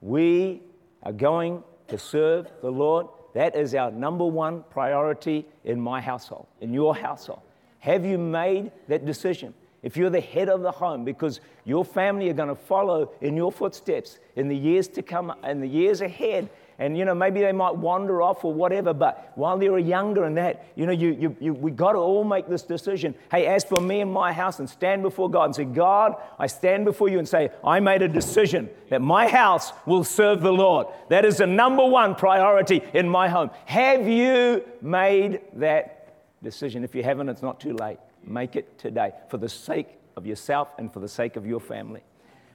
we 0.00 0.62
are 1.02 1.12
going 1.12 1.62
to 1.88 1.98
serve 1.98 2.50
the 2.62 2.70
Lord. 2.70 3.06
That 3.34 3.56
is 3.56 3.74
our 3.74 3.90
number 3.90 4.24
one 4.24 4.62
priority 4.70 5.46
in 5.64 5.80
my 5.80 6.00
household, 6.00 6.46
in 6.60 6.72
your 6.72 6.94
household. 6.94 7.40
Have 7.80 8.04
you 8.04 8.18
made 8.18 8.72
that 8.88 9.04
decision? 9.04 9.52
If 9.82 9.96
you're 9.96 10.10
the 10.10 10.20
head 10.20 10.48
of 10.48 10.62
the 10.62 10.72
home, 10.72 11.04
because 11.04 11.40
your 11.64 11.84
family 11.84 12.28
are 12.30 12.34
going 12.34 12.48
to 12.48 12.54
follow 12.54 13.12
in 13.20 13.36
your 13.36 13.52
footsteps 13.52 14.18
in 14.34 14.48
the 14.48 14.56
years 14.56 14.88
to 14.88 15.02
come 15.02 15.32
and 15.42 15.62
the 15.62 15.68
years 15.68 16.00
ahead, 16.00 16.50
and 16.78 16.96
you 16.96 17.04
know 17.04 17.14
maybe 17.14 17.40
they 17.40 17.52
might 17.52 17.74
wander 17.74 18.22
off 18.22 18.44
or 18.44 18.52
whatever 18.52 18.92
but 18.92 19.32
while 19.34 19.58
they're 19.58 19.78
younger 19.78 20.24
and 20.24 20.36
that 20.36 20.66
you 20.74 20.86
know 20.86 20.92
you, 20.92 21.16
you, 21.18 21.36
you 21.40 21.54
we 21.54 21.70
got 21.70 21.92
to 21.92 21.98
all 21.98 22.24
make 22.24 22.48
this 22.48 22.62
decision. 22.62 23.14
Hey 23.30 23.46
as 23.46 23.64
for 23.64 23.80
me 23.80 24.00
and 24.00 24.12
my 24.12 24.32
house 24.32 24.58
and 24.58 24.68
stand 24.68 25.02
before 25.02 25.30
god 25.30 25.44
and 25.44 25.54
say 25.54 25.64
god 25.64 26.16
i 26.38 26.46
stand 26.46 26.84
before 26.84 27.08
you 27.08 27.18
and 27.18 27.28
say 27.28 27.50
i 27.64 27.80
made 27.80 28.02
a 28.02 28.08
decision 28.08 28.68
that 28.90 29.00
my 29.00 29.28
house 29.28 29.72
will 29.86 30.04
serve 30.04 30.42
the 30.42 30.52
lord. 30.52 30.86
That 31.08 31.24
is 31.24 31.38
the 31.38 31.46
number 31.46 31.84
one 31.84 32.14
priority 32.14 32.82
in 32.94 33.08
my 33.08 33.28
home. 33.28 33.50
Have 33.66 34.06
you 34.06 34.64
made 34.82 35.40
that 35.54 36.14
decision? 36.42 36.84
If 36.84 36.94
you 36.94 37.02
haven't 37.02 37.28
it's 37.28 37.42
not 37.42 37.60
too 37.60 37.74
late 37.74 37.98
make 38.26 38.56
it 38.56 38.78
today 38.78 39.12
for 39.28 39.38
the 39.38 39.48
sake 39.48 39.88
of 40.16 40.26
yourself 40.26 40.68
and 40.78 40.92
for 40.92 41.00
the 41.00 41.08
sake 41.08 41.36
of 41.36 41.46
your 41.46 41.60
family 41.60 42.02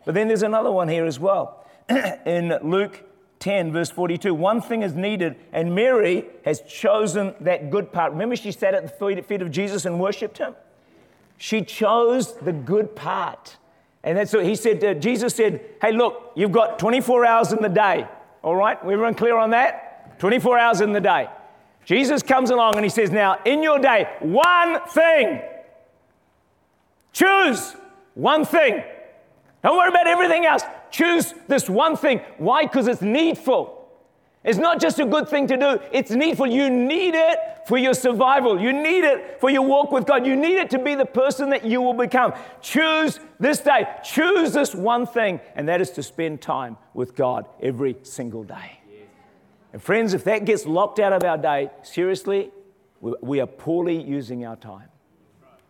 but 0.05 0.13
then 0.13 0.27
there's 0.27 0.43
another 0.43 0.71
one 0.71 0.87
here 0.87 1.05
as 1.05 1.19
well 1.19 1.65
in 2.25 2.57
luke 2.63 3.03
10, 3.41 3.73
verse 3.73 3.89
42. 3.89 4.33
One 4.33 4.61
thing 4.61 4.83
is 4.83 4.93
needed, 4.93 5.35
and 5.51 5.73
Mary 5.73 6.27
has 6.45 6.61
chosen 6.61 7.33
that 7.41 7.71
good 7.71 7.91
part. 7.91 8.11
Remember, 8.11 8.35
she 8.35 8.51
sat 8.51 8.75
at 8.75 8.83
the 8.83 9.23
feet 9.23 9.41
of 9.41 9.51
Jesus 9.51 9.85
and 9.85 9.99
worshiped 9.99 10.37
him? 10.37 10.55
She 11.37 11.63
chose 11.63 12.35
the 12.37 12.53
good 12.53 12.95
part. 12.95 13.57
And 14.03 14.17
that's 14.17 14.31
what 14.31 14.45
he 14.45 14.55
said. 14.55 15.01
Jesus 15.01 15.35
said, 15.35 15.61
Hey, 15.81 15.91
look, 15.91 16.31
you've 16.35 16.51
got 16.51 16.77
24 16.77 17.25
hours 17.25 17.51
in 17.51 17.61
the 17.61 17.69
day. 17.69 18.07
All 18.43 18.55
right? 18.55 18.77
Everyone 18.81 19.15
clear 19.15 19.37
on 19.37 19.49
that? 19.49 20.19
24 20.19 20.59
hours 20.59 20.81
in 20.81 20.93
the 20.93 21.01
day. 21.01 21.27
Jesus 21.83 22.21
comes 22.21 22.51
along 22.51 22.75
and 22.75 22.85
he 22.85 22.89
says, 22.89 23.09
Now, 23.09 23.39
in 23.43 23.63
your 23.63 23.79
day, 23.79 24.07
one 24.19 24.81
thing. 24.89 25.41
Choose 27.11 27.75
one 28.13 28.45
thing. 28.45 28.83
Don't 29.63 29.77
worry 29.77 29.89
about 29.89 30.07
everything 30.07 30.45
else. 30.45 30.63
Choose 30.89 31.33
this 31.47 31.69
one 31.69 31.95
thing. 31.95 32.21
Why? 32.37 32.63
Because 32.63 32.87
it's 32.87 33.01
needful. 33.01 33.77
It's 34.43 34.57
not 34.57 34.81
just 34.81 34.99
a 34.99 35.05
good 35.05 35.29
thing 35.29 35.45
to 35.47 35.57
do, 35.57 35.79
it's 35.91 36.09
needful. 36.09 36.47
You 36.47 36.69
need 36.69 37.13
it 37.13 37.37
for 37.67 37.77
your 37.77 37.93
survival. 37.93 38.59
You 38.59 38.73
need 38.73 39.03
it 39.03 39.39
for 39.39 39.51
your 39.51 39.61
walk 39.61 39.91
with 39.91 40.07
God. 40.07 40.25
You 40.25 40.35
need 40.35 40.57
it 40.57 40.71
to 40.71 40.79
be 40.79 40.95
the 40.95 41.05
person 41.05 41.51
that 41.51 41.63
you 41.63 41.79
will 41.79 41.93
become. 41.93 42.33
Choose 42.59 43.19
this 43.39 43.59
day. 43.59 43.85
Choose 44.03 44.53
this 44.53 44.73
one 44.73 45.05
thing, 45.05 45.39
and 45.55 45.69
that 45.69 45.79
is 45.79 45.91
to 45.91 46.03
spend 46.03 46.41
time 46.41 46.77
with 46.95 47.15
God 47.15 47.45
every 47.61 47.97
single 48.01 48.43
day. 48.43 48.79
And 49.73 49.81
friends, 49.81 50.15
if 50.15 50.23
that 50.23 50.45
gets 50.45 50.65
locked 50.65 50.99
out 50.99 51.13
of 51.13 51.23
our 51.23 51.37
day, 51.37 51.69
seriously, 51.83 52.49
we 52.99 53.39
are 53.39 53.47
poorly 53.47 54.01
using 54.01 54.43
our 54.43 54.55
time. 54.55 54.89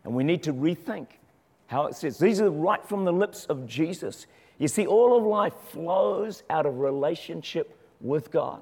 And 0.06 0.16
we 0.16 0.24
need 0.24 0.44
to 0.44 0.54
rethink 0.54 1.08
how 1.72 1.86
it 1.86 1.96
says. 1.96 2.18
These 2.18 2.42
are 2.42 2.52
right 2.52 2.86
from 2.86 3.06
the 3.06 3.14
lips 3.14 3.46
of 3.46 3.66
Jesus. 3.66 4.28
You 4.60 4.68
see, 4.68 4.86
all 4.86 5.18
of 5.18 5.24
life 5.24 5.54
flows 5.70 6.44
out 6.50 6.66
of 6.66 6.80
relationship 6.80 7.80
with 8.02 8.30
God. 8.30 8.62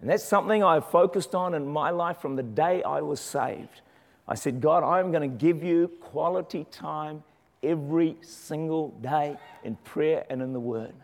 And 0.00 0.08
that's 0.08 0.24
something 0.24 0.64
I've 0.64 0.88
focused 0.88 1.34
on 1.34 1.52
in 1.52 1.66
my 1.66 1.90
life 1.90 2.16
from 2.22 2.36
the 2.36 2.42
day 2.42 2.82
I 2.82 3.02
was 3.02 3.20
saved. 3.20 3.82
I 4.26 4.36
said, 4.36 4.62
God, 4.62 4.82
I'm 4.82 5.12
going 5.12 5.30
to 5.30 5.36
give 5.36 5.62
you 5.62 5.88
quality 6.00 6.64
time 6.70 7.22
every 7.62 8.16
single 8.22 8.88
day 9.02 9.36
in 9.62 9.76
prayer 9.76 10.24
and 10.30 10.40
in 10.40 10.54
the 10.54 10.60
Word. 10.60 10.94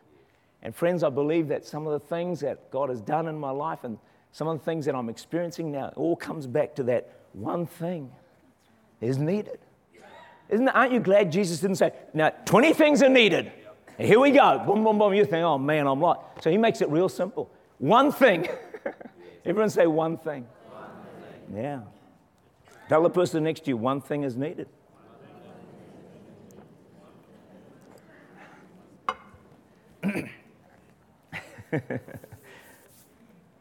And 0.63 0.75
friends, 0.75 1.03
I 1.05 1.11
believe 1.11 1.49
that 1.49 1.67
some 1.67 1.87
of 1.87 1.93
the 1.93 2.09
things 2.09 2.41
that 2.41 2.71
God 2.71 2.89
has 2.89 3.03
done 3.03 3.29
in 3.29 3.39
my 3.39 3.51
life 3.51 3.85
and 3.85 3.99
some 4.33 4.49
of 4.49 4.59
the 4.59 4.65
things 4.65 4.87
that 4.87 4.95
I'm 4.95 5.11
experiencing 5.11 5.71
now 5.71 5.93
all 5.97 6.17
comes 6.17 6.47
back 6.47 6.75
to 6.77 6.83
that 6.85 7.11
one 7.35 7.67
thing 7.67 8.11
is 9.03 9.19
needed. 9.19 9.59
Isn't, 10.49 10.69
aren't 10.69 10.93
you 10.93 11.01
glad 11.01 11.33
Jesus 11.33 11.61
didn't 11.61 11.77
say, 11.77 11.93
now 12.15 12.31
20 12.45 12.73
things 12.73 13.03
are 13.03 13.09
needed? 13.09 13.53
here 13.99 14.21
we 14.21 14.31
go. 14.31 14.63
Boom, 14.67 14.85
boom, 14.85 14.99
boom. 14.99 15.15
You 15.15 15.25
think, 15.25 15.45
oh 15.45 15.59
man, 15.59 15.87
I'm 15.87 16.01
like. 16.01 16.19
So 16.41 16.51
he 16.51 16.59
makes 16.59 16.81
it 16.83 16.89
real 16.89 17.09
simple. 17.09 17.51
One 17.79 18.13
thing. 18.13 18.47
Everyone 19.45 19.71
say 19.71 19.87
one 19.87 20.19
thing. 20.19 20.47
one 20.71 20.91
thing. 21.53 21.63
Yeah. 21.63 21.81
Tell 22.89 23.03
the 23.03 23.11
person 23.11 23.45
next 23.45 23.65
to 23.65 23.71
you, 23.71 23.77
one 23.77 24.01
thing 24.01 24.23
is 24.23 24.37
needed. 24.37 24.69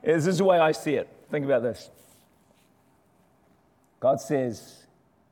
this 0.03 0.27
is 0.27 0.37
the 0.37 0.43
way 0.43 0.59
I 0.59 0.71
see 0.71 0.93
it. 0.95 1.09
Think 1.31 1.45
about 1.45 1.63
this. 1.63 1.89
God 3.99 4.21
says, 4.21 4.85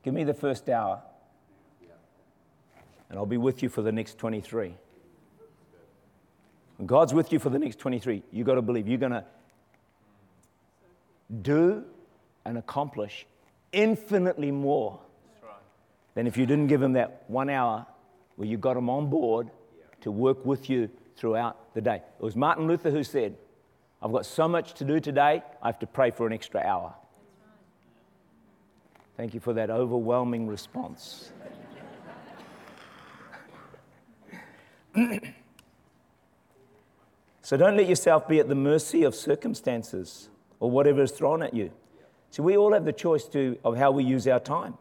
Give 0.04 0.14
me 0.14 0.24
the 0.24 0.34
first 0.34 0.68
hour, 0.70 1.02
and 3.14 3.20
I'll 3.20 3.28
be 3.28 3.38
with 3.38 3.62
you 3.62 3.70
for 3.70 3.84
the 3.84 3.92
next 3.92 4.18
23. 4.18 4.74
When 6.78 6.88
God's 6.88 7.14
with 7.14 7.32
you 7.32 7.38
for 7.38 7.52
the 7.52 7.60
next 7.60 7.78
23, 7.78 8.24
you've 8.32 8.48
got 8.48 8.56
to 8.56 8.64
believe 8.64 8.88
you're 8.88 8.98
going 8.98 9.12
to 9.12 9.24
do 11.44 11.84
and 12.44 12.58
accomplish 12.58 13.28
infinitely 13.72 14.50
more 14.50 15.00
than 16.16 16.26
if 16.26 16.38
you 16.38 16.48
didn't 16.48 16.66
give 16.66 16.82
Him 16.82 16.94
that 16.94 17.26
one 17.28 17.52
hour 17.52 17.86
where 18.36 18.48
you 18.48 18.58
got 18.58 18.76
Him 18.76 18.90
on 18.90 19.12
board 19.12 19.52
to 20.02 20.10
work 20.10 20.44
with 20.44 20.68
you 20.68 20.90
throughout 21.16 21.72
the 21.76 21.82
day. 21.82 21.98
It 21.98 22.24
was 22.24 22.36
Martin 22.36 22.66
Luther 22.66 22.90
who 22.90 23.04
said, 23.04 23.38
I've 24.02 24.12
got 24.12 24.26
so 24.26 24.48
much 24.48 24.74
to 24.74 24.86
do 24.86 25.00
today, 25.00 25.44
I 25.62 25.68
have 25.68 25.78
to 25.80 25.88
pray 25.88 26.10
for 26.10 26.26
an 26.26 26.34
extra 26.34 26.62
hour. 26.62 26.96
Thank 29.18 29.36
you 29.36 29.40
for 29.40 29.54
that 29.54 29.70
overwhelming 29.70 30.48
response. 30.48 31.32
so 37.42 37.58
don't 37.58 37.78
let 37.78 37.88
yourself 37.88 38.28
be 38.28 38.40
at 38.40 38.48
the 38.48 38.56
mercy 38.56 39.04
of 39.04 39.16
circumstances 39.16 40.30
or 40.60 40.70
whatever 40.70 41.02
is 41.02 41.12
thrown 41.12 41.42
at 41.42 41.54
you. 41.54 41.72
See, 42.30 42.42
we 42.42 42.58
all 42.58 42.74
have 42.74 42.86
the 42.86 42.94
choice 42.94 43.26
to, 43.30 43.58
of 43.64 43.78
how 43.78 43.92
we 43.92 44.04
use 44.04 44.28
our 44.28 44.40
time. 44.40 44.76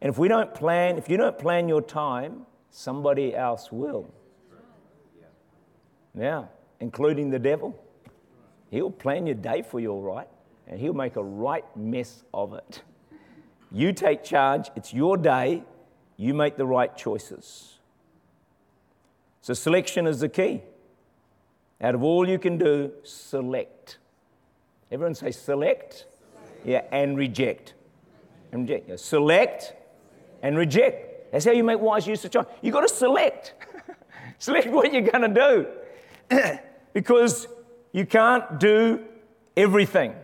And 0.00 0.10
if 0.10 0.18
we 0.18 0.28
don't 0.28 0.52
plan, 0.54 0.98
if 0.98 1.08
you 1.08 1.16
don't 1.16 1.38
plan 1.38 1.68
your 1.68 1.82
time, 1.82 2.46
somebody 2.70 3.34
else 3.34 3.70
will. 3.72 4.12
Yeah, 6.18 6.44
including 6.80 7.30
the 7.30 7.38
devil. 7.38 7.78
He'll 8.70 8.90
plan 8.90 9.26
your 9.26 9.34
day 9.34 9.62
for 9.62 9.80
you 9.80 9.92
all 9.92 10.02
right, 10.02 10.28
and 10.66 10.80
he'll 10.80 10.94
make 10.94 11.16
a 11.16 11.22
right 11.22 11.64
mess 11.76 12.24
of 12.32 12.54
it. 12.54 12.82
You 13.70 13.92
take 13.92 14.24
charge, 14.24 14.70
it's 14.76 14.92
your 14.94 15.16
day, 15.16 15.62
you 16.16 16.34
make 16.34 16.56
the 16.56 16.66
right 16.66 16.96
choices. 16.96 17.75
So, 19.46 19.54
selection 19.54 20.08
is 20.08 20.18
the 20.18 20.28
key. 20.28 20.62
Out 21.80 21.94
of 21.94 22.02
all 22.02 22.28
you 22.28 22.36
can 22.36 22.58
do, 22.58 22.90
select. 23.04 23.98
Everyone 24.90 25.14
say 25.14 25.30
select, 25.30 26.06
yeah, 26.64 26.82
and 26.90 27.16
reject. 27.16 27.74
And 28.50 28.62
reject. 28.62 28.88
Yeah. 28.88 28.96
Select 28.96 29.72
and 30.42 30.58
reject. 30.58 31.30
That's 31.30 31.44
how 31.44 31.52
you 31.52 31.62
make 31.62 31.78
wise 31.78 32.08
use 32.08 32.24
of 32.24 32.32
time. 32.32 32.46
You've 32.60 32.72
got 32.72 32.88
to 32.88 32.92
select. 32.92 33.54
select 34.40 34.66
what 34.66 34.92
you're 34.92 35.02
going 35.02 35.32
to 35.32 35.66
do. 36.28 36.58
because 36.92 37.46
you 37.92 38.04
can't 38.04 38.58
do 38.58 39.04
everything. 39.56 40.16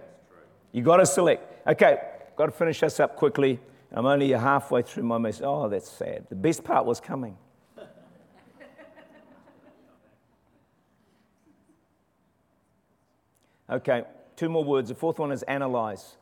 You've 0.72 0.84
got 0.84 0.96
to 0.96 1.06
select. 1.06 1.68
Okay, 1.68 1.96
got 2.34 2.46
to 2.46 2.50
finish 2.50 2.80
this 2.80 2.98
up 2.98 3.14
quickly. 3.14 3.60
I'm 3.92 4.04
only 4.04 4.32
halfway 4.32 4.82
through 4.82 5.04
my 5.04 5.18
message. 5.18 5.44
Oh, 5.46 5.68
that's 5.68 5.88
sad. 5.88 6.26
The 6.28 6.34
best 6.34 6.64
part 6.64 6.84
was 6.84 7.00
coming. 7.00 7.36
Okay, 13.70 14.04
two 14.36 14.48
more 14.48 14.64
words. 14.64 14.88
The 14.88 14.94
fourth 14.94 15.18
one 15.18 15.32
is 15.32 15.42
analyze. 15.44 16.16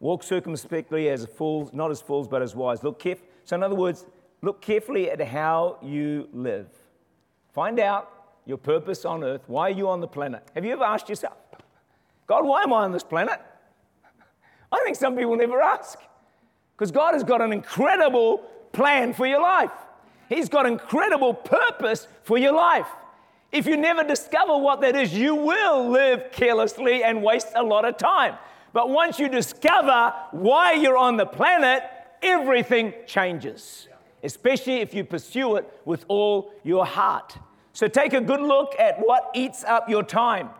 Walk 0.00 0.22
circumspectly 0.22 1.08
as 1.08 1.26
fools, 1.26 1.72
not 1.72 1.90
as 1.90 2.00
fools, 2.00 2.28
but 2.28 2.40
as 2.40 2.54
wise. 2.54 2.82
Look 2.82 2.98
carefully. 2.98 3.28
So, 3.44 3.56
in 3.56 3.62
other 3.62 3.74
words, 3.74 4.06
look 4.42 4.60
carefully 4.60 5.10
at 5.10 5.20
how 5.20 5.78
you 5.82 6.28
live. 6.32 6.68
Find 7.52 7.80
out 7.80 8.12
your 8.46 8.58
purpose 8.58 9.04
on 9.04 9.24
earth. 9.24 9.42
Why 9.46 9.68
are 9.68 9.72
you 9.72 9.88
on 9.88 10.00
the 10.00 10.06
planet? 10.06 10.42
Have 10.54 10.64
you 10.64 10.72
ever 10.72 10.84
asked 10.84 11.08
yourself, 11.08 11.36
God, 12.26 12.44
why 12.44 12.62
am 12.62 12.72
I 12.72 12.84
on 12.84 12.92
this 12.92 13.02
planet? 13.02 13.40
I 14.72 14.80
think 14.84 14.96
some 14.96 15.16
people 15.16 15.36
never 15.36 15.60
ask. 15.60 15.98
Because 16.76 16.92
God 16.92 17.14
has 17.14 17.24
got 17.24 17.40
an 17.40 17.52
incredible 17.52 18.38
plan 18.72 19.12
for 19.12 19.26
your 19.26 19.42
life. 19.42 19.72
He's 20.28 20.48
got 20.48 20.66
incredible 20.66 21.34
purpose 21.34 22.06
for 22.22 22.38
your 22.38 22.52
life. 22.52 22.86
If 23.50 23.66
you 23.66 23.76
never 23.76 24.04
discover 24.04 24.56
what 24.58 24.80
that 24.82 24.94
is, 24.94 25.14
you 25.14 25.34
will 25.34 25.88
live 25.88 26.30
carelessly 26.32 27.02
and 27.02 27.22
waste 27.22 27.48
a 27.54 27.62
lot 27.62 27.84
of 27.84 27.96
time. 27.96 28.36
But 28.72 28.90
once 28.90 29.18
you 29.18 29.28
discover 29.28 30.12
why 30.32 30.72
you're 30.72 30.98
on 30.98 31.16
the 31.16 31.24
planet, 31.24 31.82
everything 32.22 32.92
changes, 33.06 33.88
especially 34.22 34.76
if 34.76 34.92
you 34.92 35.04
pursue 35.04 35.56
it 35.56 35.80
with 35.86 36.04
all 36.08 36.52
your 36.62 36.84
heart. 36.84 37.38
So 37.72 37.88
take 37.88 38.12
a 38.12 38.20
good 38.20 38.40
look 38.40 38.74
at 38.78 38.98
what 38.98 39.30
eats 39.34 39.64
up 39.64 39.88
your 39.88 40.02
time, 40.02 40.50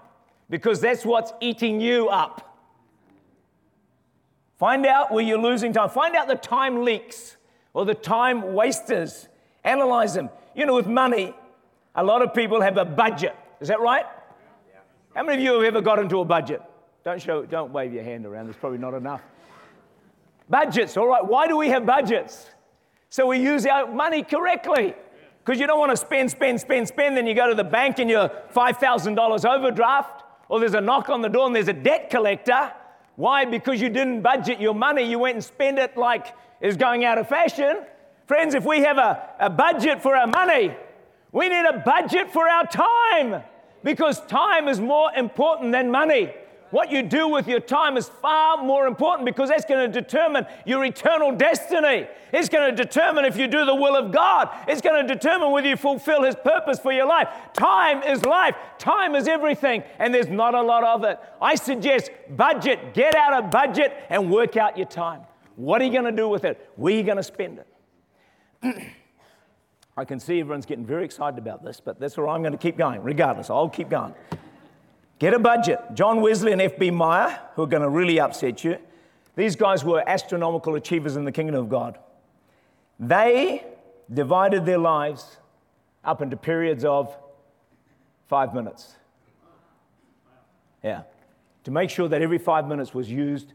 because 0.48 0.80
that's 0.80 1.04
what's 1.04 1.32
eating 1.40 1.80
you 1.80 2.08
up. 2.08 2.56
Find 4.58 4.86
out 4.86 5.12
where 5.12 5.22
you're 5.22 5.38
losing 5.38 5.72
time. 5.72 5.90
Find 5.90 6.16
out 6.16 6.26
the 6.26 6.34
time 6.34 6.84
leaks 6.84 7.36
or 7.74 7.84
the 7.84 7.94
time 7.94 8.54
wasters. 8.54 9.28
Analyze 9.62 10.14
them. 10.14 10.30
You 10.54 10.66
know, 10.66 10.74
with 10.74 10.86
money, 10.86 11.34
a 11.98 12.04
lot 12.04 12.22
of 12.22 12.32
people 12.32 12.60
have 12.60 12.76
a 12.76 12.84
budget. 12.84 13.34
Is 13.60 13.68
that 13.68 13.80
right? 13.80 14.04
How 15.16 15.24
many 15.24 15.38
of 15.38 15.44
you 15.44 15.54
have 15.54 15.64
ever 15.64 15.80
got 15.80 15.98
into 15.98 16.20
a 16.20 16.24
budget? 16.24 16.62
Don't 17.04 17.20
show, 17.20 17.44
don't 17.44 17.72
wave 17.72 17.92
your 17.92 18.04
hand 18.04 18.24
around. 18.24 18.46
There's 18.46 18.56
probably 18.56 18.78
not 18.78 18.94
enough. 18.94 19.20
Budgets, 20.48 20.96
all 20.96 21.08
right. 21.08 21.26
Why 21.26 21.48
do 21.48 21.56
we 21.56 21.68
have 21.70 21.84
budgets? 21.84 22.50
So 23.10 23.26
we 23.26 23.38
use 23.38 23.66
our 23.66 23.92
money 23.92 24.22
correctly. 24.22 24.94
Because 25.44 25.60
you 25.60 25.66
don't 25.66 25.80
want 25.80 25.90
to 25.90 25.96
spend, 25.96 26.30
spend, 26.30 26.60
spend, 26.60 26.86
spend, 26.86 27.16
then 27.16 27.26
you 27.26 27.34
go 27.34 27.48
to 27.48 27.54
the 27.54 27.64
bank 27.64 27.98
and 27.98 28.08
you're 28.08 28.28
$5,000 28.54 29.44
overdraft, 29.44 30.22
or 30.48 30.60
there's 30.60 30.74
a 30.74 30.80
knock 30.80 31.08
on 31.08 31.20
the 31.20 31.28
door 31.28 31.46
and 31.46 31.56
there's 31.56 31.68
a 31.68 31.72
debt 31.72 32.10
collector. 32.10 32.72
Why? 33.16 33.44
Because 33.44 33.80
you 33.80 33.88
didn't 33.88 34.22
budget 34.22 34.60
your 34.60 34.74
money. 34.74 35.02
You 35.02 35.18
went 35.18 35.34
and 35.34 35.44
spent 35.44 35.80
it 35.80 35.96
like 35.96 36.28
it's 36.60 36.76
going 36.76 37.04
out 37.04 37.18
of 37.18 37.28
fashion. 37.28 37.80
Friends, 38.26 38.54
if 38.54 38.64
we 38.64 38.80
have 38.80 38.98
a, 38.98 39.30
a 39.40 39.50
budget 39.50 40.00
for 40.00 40.14
our 40.14 40.26
money, 40.28 40.76
we 41.32 41.48
need 41.48 41.66
a 41.66 41.78
budget 41.78 42.30
for 42.30 42.48
our 42.48 42.66
time 42.66 43.42
because 43.84 44.20
time 44.26 44.68
is 44.68 44.80
more 44.80 45.12
important 45.14 45.72
than 45.72 45.90
money. 45.90 46.32
What 46.70 46.90
you 46.90 47.02
do 47.02 47.28
with 47.28 47.48
your 47.48 47.60
time 47.60 47.96
is 47.96 48.08
far 48.08 48.62
more 48.62 48.86
important 48.86 49.24
because 49.24 49.48
that's 49.48 49.64
going 49.64 49.90
to 49.90 50.00
determine 50.00 50.46
your 50.66 50.84
eternal 50.84 51.34
destiny. 51.34 52.06
It's 52.30 52.50
going 52.50 52.74
to 52.74 52.84
determine 52.84 53.24
if 53.24 53.38
you 53.38 53.48
do 53.48 53.64
the 53.64 53.74
will 53.74 53.96
of 53.96 54.12
God. 54.12 54.50
It's 54.68 54.82
going 54.82 55.06
to 55.06 55.14
determine 55.14 55.50
whether 55.50 55.66
you 55.66 55.76
fulfill 55.76 56.24
His 56.24 56.34
purpose 56.36 56.78
for 56.78 56.92
your 56.92 57.06
life. 57.06 57.28
Time 57.54 58.02
is 58.02 58.22
life, 58.26 58.54
time 58.78 59.14
is 59.14 59.26
everything, 59.28 59.82
and 59.98 60.14
there's 60.14 60.28
not 60.28 60.54
a 60.54 60.60
lot 60.60 60.84
of 60.84 61.04
it. 61.04 61.18
I 61.40 61.54
suggest 61.54 62.10
budget, 62.28 62.92
get 62.92 63.14
out 63.14 63.42
of 63.42 63.50
budget 63.50 63.94
and 64.10 64.30
work 64.30 64.58
out 64.58 64.76
your 64.76 64.88
time. 64.88 65.22
What 65.56 65.80
are 65.80 65.86
you 65.86 65.92
going 65.92 66.04
to 66.04 66.12
do 66.12 66.28
with 66.28 66.44
it? 66.44 66.70
Where 66.76 66.92
are 66.92 66.96
you 66.96 67.02
going 67.02 67.16
to 67.16 67.22
spend 67.22 67.60
it? 68.62 68.86
I 69.98 70.04
can 70.04 70.20
see 70.20 70.38
everyone's 70.38 70.64
getting 70.64 70.86
very 70.86 71.04
excited 71.04 71.38
about 71.38 71.64
this, 71.64 71.80
but 71.80 71.98
that's 71.98 72.16
where 72.16 72.28
I'm 72.28 72.40
going 72.40 72.52
to 72.52 72.58
keep 72.58 72.78
going, 72.78 73.02
regardless. 73.02 73.50
I'll 73.50 73.68
keep 73.68 73.88
going. 73.88 74.14
Get 75.18 75.34
a 75.34 75.40
budget. 75.40 75.80
John 75.94 76.20
Wesley 76.20 76.52
and 76.52 76.62
F.B. 76.62 76.92
Meyer, 76.92 77.36
who 77.56 77.64
are 77.64 77.66
going 77.66 77.82
to 77.82 77.88
really 77.88 78.20
upset 78.20 78.62
you, 78.62 78.78
these 79.34 79.56
guys 79.56 79.84
were 79.84 80.08
astronomical 80.08 80.76
achievers 80.76 81.16
in 81.16 81.24
the 81.24 81.32
kingdom 81.32 81.56
of 81.56 81.68
God. 81.68 81.98
They 83.00 83.64
divided 84.14 84.64
their 84.64 84.78
lives 84.78 85.38
up 86.04 86.22
into 86.22 86.36
periods 86.36 86.84
of 86.84 87.12
five 88.28 88.54
minutes. 88.54 88.94
Yeah. 90.84 91.02
To 91.64 91.72
make 91.72 91.90
sure 91.90 92.06
that 92.06 92.22
every 92.22 92.38
five 92.38 92.68
minutes 92.68 92.94
was 92.94 93.10
used 93.10 93.52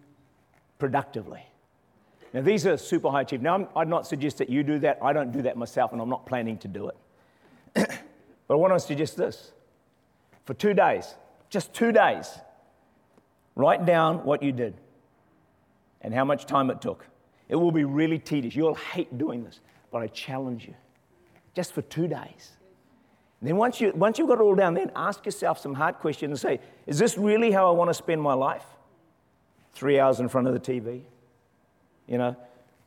productively. 0.77 1.45
Now, 2.33 2.41
these 2.41 2.65
are 2.65 2.77
super 2.77 3.11
high 3.11 3.21
achievers. 3.21 3.43
Now, 3.43 3.67
i 3.75 3.79
would 3.79 3.87
not 3.87 4.07
suggest 4.07 4.39
that 4.39 4.49
you 4.49 4.63
do 4.63 4.79
that. 4.79 4.97
I 5.01 5.13
don't 5.13 5.31
do 5.31 5.43
that 5.43 5.55
myself, 5.55 5.91
and 5.91 6.01
I'm 6.01 6.09
not 6.09 6.25
planning 6.25 6.57
to 6.59 6.67
do 6.67 6.89
it. 6.89 6.97
but 7.73 8.53
I 8.53 8.55
want 8.55 8.73
to 8.73 8.79
suggest 8.79 9.17
this 9.17 9.51
for 10.45 10.53
two 10.53 10.73
days, 10.73 11.15
just 11.49 11.73
two 11.73 11.91
days. 11.91 12.29
Write 13.55 13.85
down 13.85 14.25
what 14.25 14.41
you 14.41 14.51
did 14.51 14.73
and 16.01 16.11
how 16.13 16.25
much 16.25 16.47
time 16.47 16.71
it 16.71 16.81
took. 16.81 17.05
It 17.49 17.55
will 17.55 17.71
be 17.71 17.83
really 17.83 18.17
tedious. 18.17 18.55
You'll 18.55 18.73
hate 18.73 19.15
doing 19.17 19.43
this, 19.43 19.59
but 19.91 20.01
I 20.01 20.07
challenge 20.07 20.65
you. 20.65 20.73
Just 21.53 21.71
for 21.71 21.83
two 21.83 22.07
days. 22.07 22.51
And 23.39 23.49
then 23.49 23.57
once, 23.57 23.79
you, 23.79 23.91
once 23.93 24.17
you've 24.17 24.27
got 24.27 24.39
it 24.39 24.41
all 24.41 24.55
down, 24.55 24.73
then 24.73 24.91
ask 24.95 25.23
yourself 25.23 25.59
some 25.59 25.75
hard 25.75 25.95
questions 25.99 26.31
and 26.31 26.39
say, 26.39 26.65
is 26.87 26.97
this 26.97 27.15
really 27.15 27.51
how 27.51 27.67
I 27.67 27.71
want 27.71 27.91
to 27.91 27.93
spend 27.93 28.21
my 28.21 28.33
life? 28.33 28.65
Three 29.73 29.99
hours 29.99 30.19
in 30.19 30.29
front 30.29 30.47
of 30.47 30.53
the 30.53 30.59
TV? 30.59 31.03
You 32.07 32.17
know, 32.17 32.35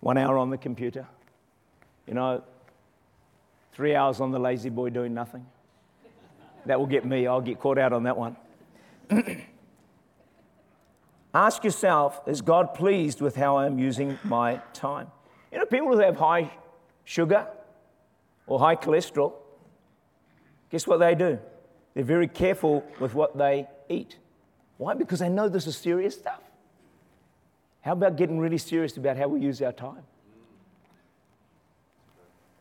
one 0.00 0.18
hour 0.18 0.38
on 0.38 0.50
the 0.50 0.58
computer? 0.58 1.06
You 2.06 2.14
know, 2.14 2.42
three 3.72 3.94
hours 3.94 4.20
on 4.20 4.30
the 4.30 4.38
lazy 4.38 4.70
boy 4.70 4.90
doing 4.90 5.14
nothing? 5.14 5.46
That 6.66 6.78
will 6.78 6.86
get 6.86 7.04
me. 7.04 7.26
I'll 7.26 7.40
get 7.40 7.58
caught 7.60 7.78
out 7.78 7.92
on 7.92 8.04
that 8.04 8.16
one. 8.16 8.36
Ask 11.34 11.64
yourself, 11.64 12.22
is 12.26 12.40
God 12.40 12.74
pleased 12.74 13.20
with 13.20 13.36
how 13.36 13.58
I'm 13.58 13.78
using 13.78 14.18
my 14.24 14.60
time? 14.72 15.08
You 15.52 15.58
know, 15.58 15.66
people 15.66 15.92
who 15.92 15.98
have 15.98 16.16
high 16.16 16.50
sugar 17.04 17.46
or 18.46 18.58
high 18.58 18.76
cholesterol, 18.76 19.34
guess 20.70 20.86
what 20.86 20.98
they 20.98 21.14
do? 21.14 21.38
They're 21.94 22.04
very 22.04 22.28
careful 22.28 22.84
with 23.00 23.14
what 23.14 23.36
they 23.36 23.68
eat. 23.88 24.18
Why? 24.78 24.94
Because 24.94 25.20
they 25.20 25.28
know 25.28 25.48
this 25.48 25.66
is 25.66 25.76
serious 25.76 26.14
stuff. 26.14 26.40
How 27.86 27.92
about 27.92 28.16
getting 28.16 28.40
really 28.40 28.58
serious 28.58 28.96
about 28.96 29.16
how 29.16 29.28
we 29.28 29.38
use 29.38 29.62
our 29.62 29.70
time? 29.70 30.02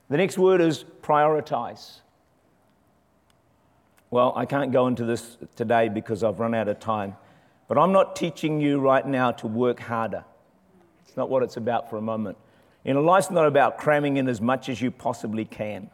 The 0.08 0.18
next 0.18 0.38
word 0.38 0.62
is 0.62 0.86
prioritize. 1.02 2.02
Well, 4.12 4.34
I 4.36 4.46
can't 4.46 4.72
go 4.72 4.86
into 4.86 5.04
this 5.04 5.38
today 5.56 5.90
because 5.90 6.24
I've 6.24 6.40
run 6.40 6.54
out 6.54 6.68
of 6.68 6.80
time. 6.80 7.16
But 7.68 7.80
I'm 7.80 7.92
not 7.92 8.16
teaching 8.16 8.62
you 8.62 8.80
right 8.80 9.04
now 9.04 9.32
to 9.32 9.48
work 9.48 9.80
harder. 9.80 10.24
It's 11.08 11.18
not 11.18 11.28
what 11.28 11.42
it's 11.42 11.58
about 11.58 11.90
for 11.90 11.98
a 11.98 12.04
moment. 12.04 12.38
You 12.84 12.94
know, 12.94 13.02
life's 13.02 13.32
not 13.32 13.48
about 13.48 13.80
cramming 13.80 14.18
in 14.18 14.28
as 14.28 14.40
much 14.40 14.70
as 14.70 14.80
you 14.80 14.92
possibly 14.92 15.44
can. 15.44 15.90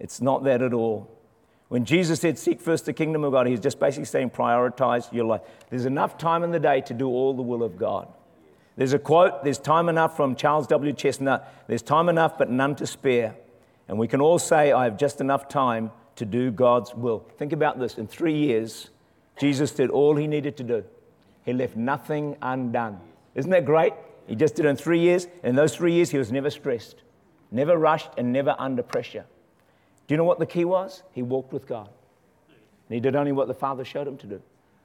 It's 0.00 0.20
not 0.20 0.42
that 0.42 0.60
at 0.60 0.72
all. 0.72 1.08
When 1.68 1.84
Jesus 1.84 2.18
said, 2.18 2.36
Seek 2.36 2.60
first 2.60 2.84
the 2.86 2.92
kingdom 2.92 3.22
of 3.22 3.30
God, 3.30 3.46
he's 3.46 3.60
just 3.60 3.78
basically 3.78 4.06
saying, 4.06 4.30
Prioritize 4.30 5.12
your 5.12 5.26
life. 5.26 5.42
There's 5.68 5.84
enough 5.84 6.18
time 6.18 6.42
in 6.42 6.50
the 6.50 6.58
day 6.58 6.80
to 6.80 6.94
do 6.94 7.06
all 7.06 7.32
the 7.32 7.42
will 7.42 7.62
of 7.62 7.78
God. 7.78 8.12
There's 8.80 8.94
a 8.94 8.98
quote, 8.98 9.44
there's 9.44 9.58
time 9.58 9.90
enough 9.90 10.16
from 10.16 10.34
Charles 10.34 10.66
W. 10.68 10.94
Chesnutt 10.94 11.46
there's 11.66 11.82
time 11.82 12.08
enough, 12.08 12.38
but 12.38 12.48
none 12.48 12.74
to 12.76 12.86
spare. 12.86 13.34
And 13.86 13.98
we 13.98 14.08
can 14.08 14.22
all 14.22 14.38
say, 14.38 14.72
I 14.72 14.84
have 14.84 14.96
just 14.96 15.20
enough 15.20 15.48
time 15.48 15.90
to 16.16 16.24
do 16.24 16.50
God's 16.50 16.94
will. 16.94 17.18
Think 17.36 17.52
about 17.52 17.78
this. 17.78 17.98
In 17.98 18.06
three 18.06 18.38
years, 18.38 18.88
Jesus 19.38 19.72
did 19.72 19.90
all 19.90 20.16
he 20.16 20.26
needed 20.26 20.56
to 20.56 20.64
do, 20.64 20.82
he 21.44 21.52
left 21.52 21.76
nothing 21.76 22.38
undone. 22.40 22.98
Isn't 23.34 23.50
that 23.50 23.66
great? 23.66 23.92
He 24.26 24.34
just 24.34 24.54
did 24.54 24.64
it 24.64 24.68
in 24.70 24.76
three 24.76 25.00
years. 25.00 25.26
In 25.42 25.56
those 25.56 25.76
three 25.76 25.92
years, 25.92 26.08
he 26.08 26.16
was 26.16 26.32
never 26.32 26.48
stressed, 26.48 27.02
never 27.50 27.76
rushed, 27.76 28.08
and 28.16 28.32
never 28.32 28.56
under 28.58 28.82
pressure. 28.82 29.26
Do 30.06 30.14
you 30.14 30.16
know 30.16 30.24
what 30.24 30.38
the 30.38 30.46
key 30.46 30.64
was? 30.64 31.02
He 31.12 31.20
walked 31.20 31.52
with 31.52 31.66
God. 31.66 31.90
And 32.48 32.94
he 32.94 33.00
did 33.00 33.14
only 33.14 33.32
what 33.32 33.46
the 33.46 33.52
Father 33.52 33.84
showed 33.84 34.08
him 34.08 34.16
to 34.16 34.26
do. 34.26 34.40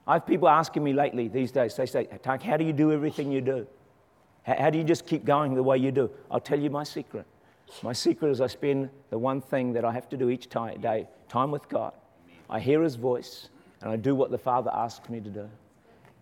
I 0.06 0.12
have 0.12 0.26
people 0.26 0.50
asking 0.50 0.84
me 0.84 0.92
lately 0.92 1.28
these 1.28 1.50
days, 1.50 1.74
they 1.76 1.86
say, 1.86 2.06
Tak, 2.22 2.42
how 2.42 2.58
do 2.58 2.64
you 2.64 2.74
do 2.74 2.92
everything 2.92 3.32
you 3.32 3.40
do? 3.40 3.66
How 4.46 4.70
do 4.70 4.78
you 4.78 4.84
just 4.84 5.06
keep 5.06 5.24
going 5.24 5.54
the 5.54 5.62
way 5.62 5.76
you 5.76 5.90
do? 5.90 6.08
I'll 6.30 6.40
tell 6.40 6.58
you 6.58 6.70
my 6.70 6.84
secret. 6.84 7.26
My 7.82 7.92
secret 7.92 8.30
is 8.30 8.40
I 8.40 8.46
spend 8.46 8.90
the 9.10 9.18
one 9.18 9.40
thing 9.40 9.72
that 9.72 9.84
I 9.84 9.92
have 9.92 10.08
to 10.10 10.16
do 10.16 10.30
each 10.30 10.48
time, 10.48 10.80
day 10.80 11.08
time 11.28 11.50
with 11.50 11.68
God. 11.68 11.92
I 12.48 12.60
hear 12.60 12.82
His 12.82 12.94
voice 12.94 13.48
and 13.80 13.90
I 13.90 13.96
do 13.96 14.14
what 14.14 14.30
the 14.30 14.38
Father 14.38 14.70
asks 14.72 15.08
me 15.10 15.20
to 15.20 15.28
do. 15.28 15.48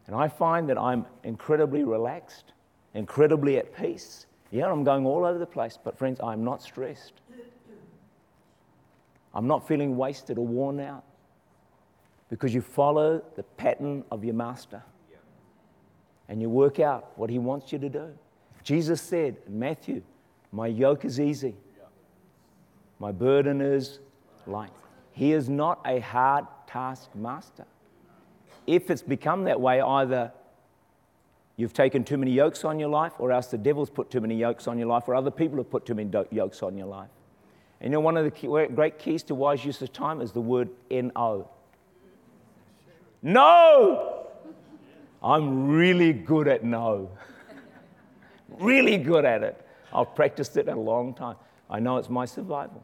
And 0.06 0.16
I 0.16 0.28
find 0.28 0.68
that 0.70 0.78
I'm 0.78 1.04
incredibly 1.22 1.84
relaxed, 1.84 2.54
incredibly 2.94 3.58
at 3.58 3.76
peace. 3.76 4.24
Yeah, 4.50 4.70
I'm 4.70 4.84
going 4.84 5.04
all 5.04 5.26
over 5.26 5.38
the 5.38 5.46
place, 5.46 5.78
but 5.82 5.98
friends, 5.98 6.18
I'm 6.22 6.44
not 6.44 6.62
stressed. 6.62 7.20
I'm 9.34 9.46
not 9.46 9.68
feeling 9.68 9.98
wasted 9.98 10.38
or 10.38 10.46
worn 10.46 10.80
out 10.80 11.04
because 12.30 12.54
you 12.54 12.62
follow 12.62 13.22
the 13.36 13.42
pattern 13.42 14.02
of 14.10 14.24
your 14.24 14.34
master 14.34 14.82
and 16.28 16.40
you 16.40 16.48
work 16.48 16.80
out 16.80 17.12
what 17.16 17.30
he 17.30 17.38
wants 17.38 17.72
you 17.72 17.78
to 17.78 17.88
do. 17.88 18.08
Jesus 18.62 19.00
said 19.00 19.36
in 19.46 19.58
Matthew, 19.58 20.02
My 20.52 20.66
yoke 20.66 21.04
is 21.04 21.20
easy, 21.20 21.54
my 22.98 23.12
burden 23.12 23.60
is 23.60 23.98
light. 24.46 24.70
He 25.12 25.32
is 25.32 25.48
not 25.48 25.80
a 25.86 26.00
hard 26.00 26.46
taskmaster. 26.66 27.66
If 28.66 28.90
it's 28.90 29.02
become 29.02 29.44
that 29.44 29.60
way, 29.60 29.80
either 29.80 30.32
you've 31.56 31.72
taken 31.72 32.02
too 32.02 32.16
many 32.16 32.32
yokes 32.32 32.64
on 32.64 32.78
your 32.78 32.88
life, 32.88 33.12
or 33.18 33.30
else 33.30 33.48
the 33.48 33.58
devil's 33.58 33.90
put 33.90 34.10
too 34.10 34.20
many 34.20 34.34
yokes 34.34 34.66
on 34.66 34.78
your 34.78 34.88
life, 34.88 35.04
or 35.06 35.14
other 35.14 35.30
people 35.30 35.58
have 35.58 35.70
put 35.70 35.86
too 35.86 35.94
many 35.94 36.10
yokes 36.30 36.62
on 36.62 36.76
your 36.76 36.86
life. 36.86 37.10
And 37.80 37.92
you 37.92 37.96
know, 37.96 38.00
one 38.00 38.16
of 38.16 38.24
the 38.24 38.30
key, 38.30 38.46
great 38.74 38.98
keys 38.98 39.22
to 39.24 39.34
wise 39.34 39.64
use 39.64 39.82
of 39.82 39.92
time 39.92 40.20
is 40.20 40.32
the 40.32 40.40
word 40.40 40.70
N-O. 40.90 41.48
No! 43.22 44.13
I'm 45.24 45.68
really 45.68 46.12
good 46.12 46.48
at 46.48 46.62
no. 46.62 47.10
really 48.58 48.98
good 48.98 49.24
at 49.24 49.42
it. 49.42 49.66
I've 49.90 50.14
practiced 50.14 50.58
it 50.58 50.68
a 50.68 50.74
long 50.74 51.14
time. 51.14 51.36
I 51.70 51.80
know 51.80 51.96
it's 51.96 52.10
my 52.10 52.26
survival. 52.26 52.82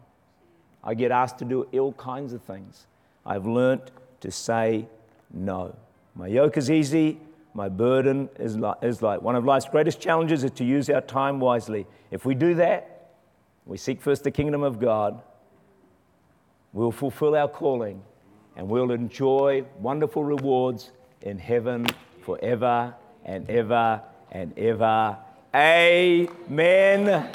I 0.83 0.95
get 0.95 1.11
asked 1.11 1.39
to 1.41 1.45
do 1.45 1.65
all 1.65 1.93
kinds 1.93 2.33
of 2.33 2.41
things. 2.43 2.87
I've 3.27 3.47
learnt 3.47 3.91
to 4.21 4.31
say 4.31 4.87
no. 5.31 5.77
My 6.15 6.29
yoke 6.29 6.57
is 6.57 6.71
easy, 6.71 7.21
my 7.53 7.69
burden 7.69 8.31
is 8.39 8.57
light. 8.57 9.23
One 9.23 9.37
of 9.37 9.45
life's 9.45 9.69
greatest 9.69 10.01
challenges 10.01 10.43
is 10.43 10.51
to 10.53 10.65
use 10.65 10.89
our 10.89 11.03
time 11.03 11.41
wisely. 11.41 11.87
If 12.11 12.25
we 12.25 12.35
do 12.35 12.55
that, 12.55 13.11
we 13.67 13.77
seek 13.77 14.01
first 14.01 14.25
the 14.25 14.31
kingdom 14.31 14.63
of 14.63 14.81
God, 14.81 15.21
we'll 16.73 16.91
fulfill 16.91 17.37
our 17.37 17.49
calling 17.49 18.03
and 18.57 18.67
we'll 18.67 18.93
enjoy 18.93 19.65
wonderful 19.79 20.25
rewards 20.25 20.91
in 21.21 21.39
heaven 21.39 21.87
forever 22.23 22.95
and 23.25 23.49
ever 23.51 24.03
and 24.31 24.57
ever. 24.59 25.17
Amen. 25.55 27.29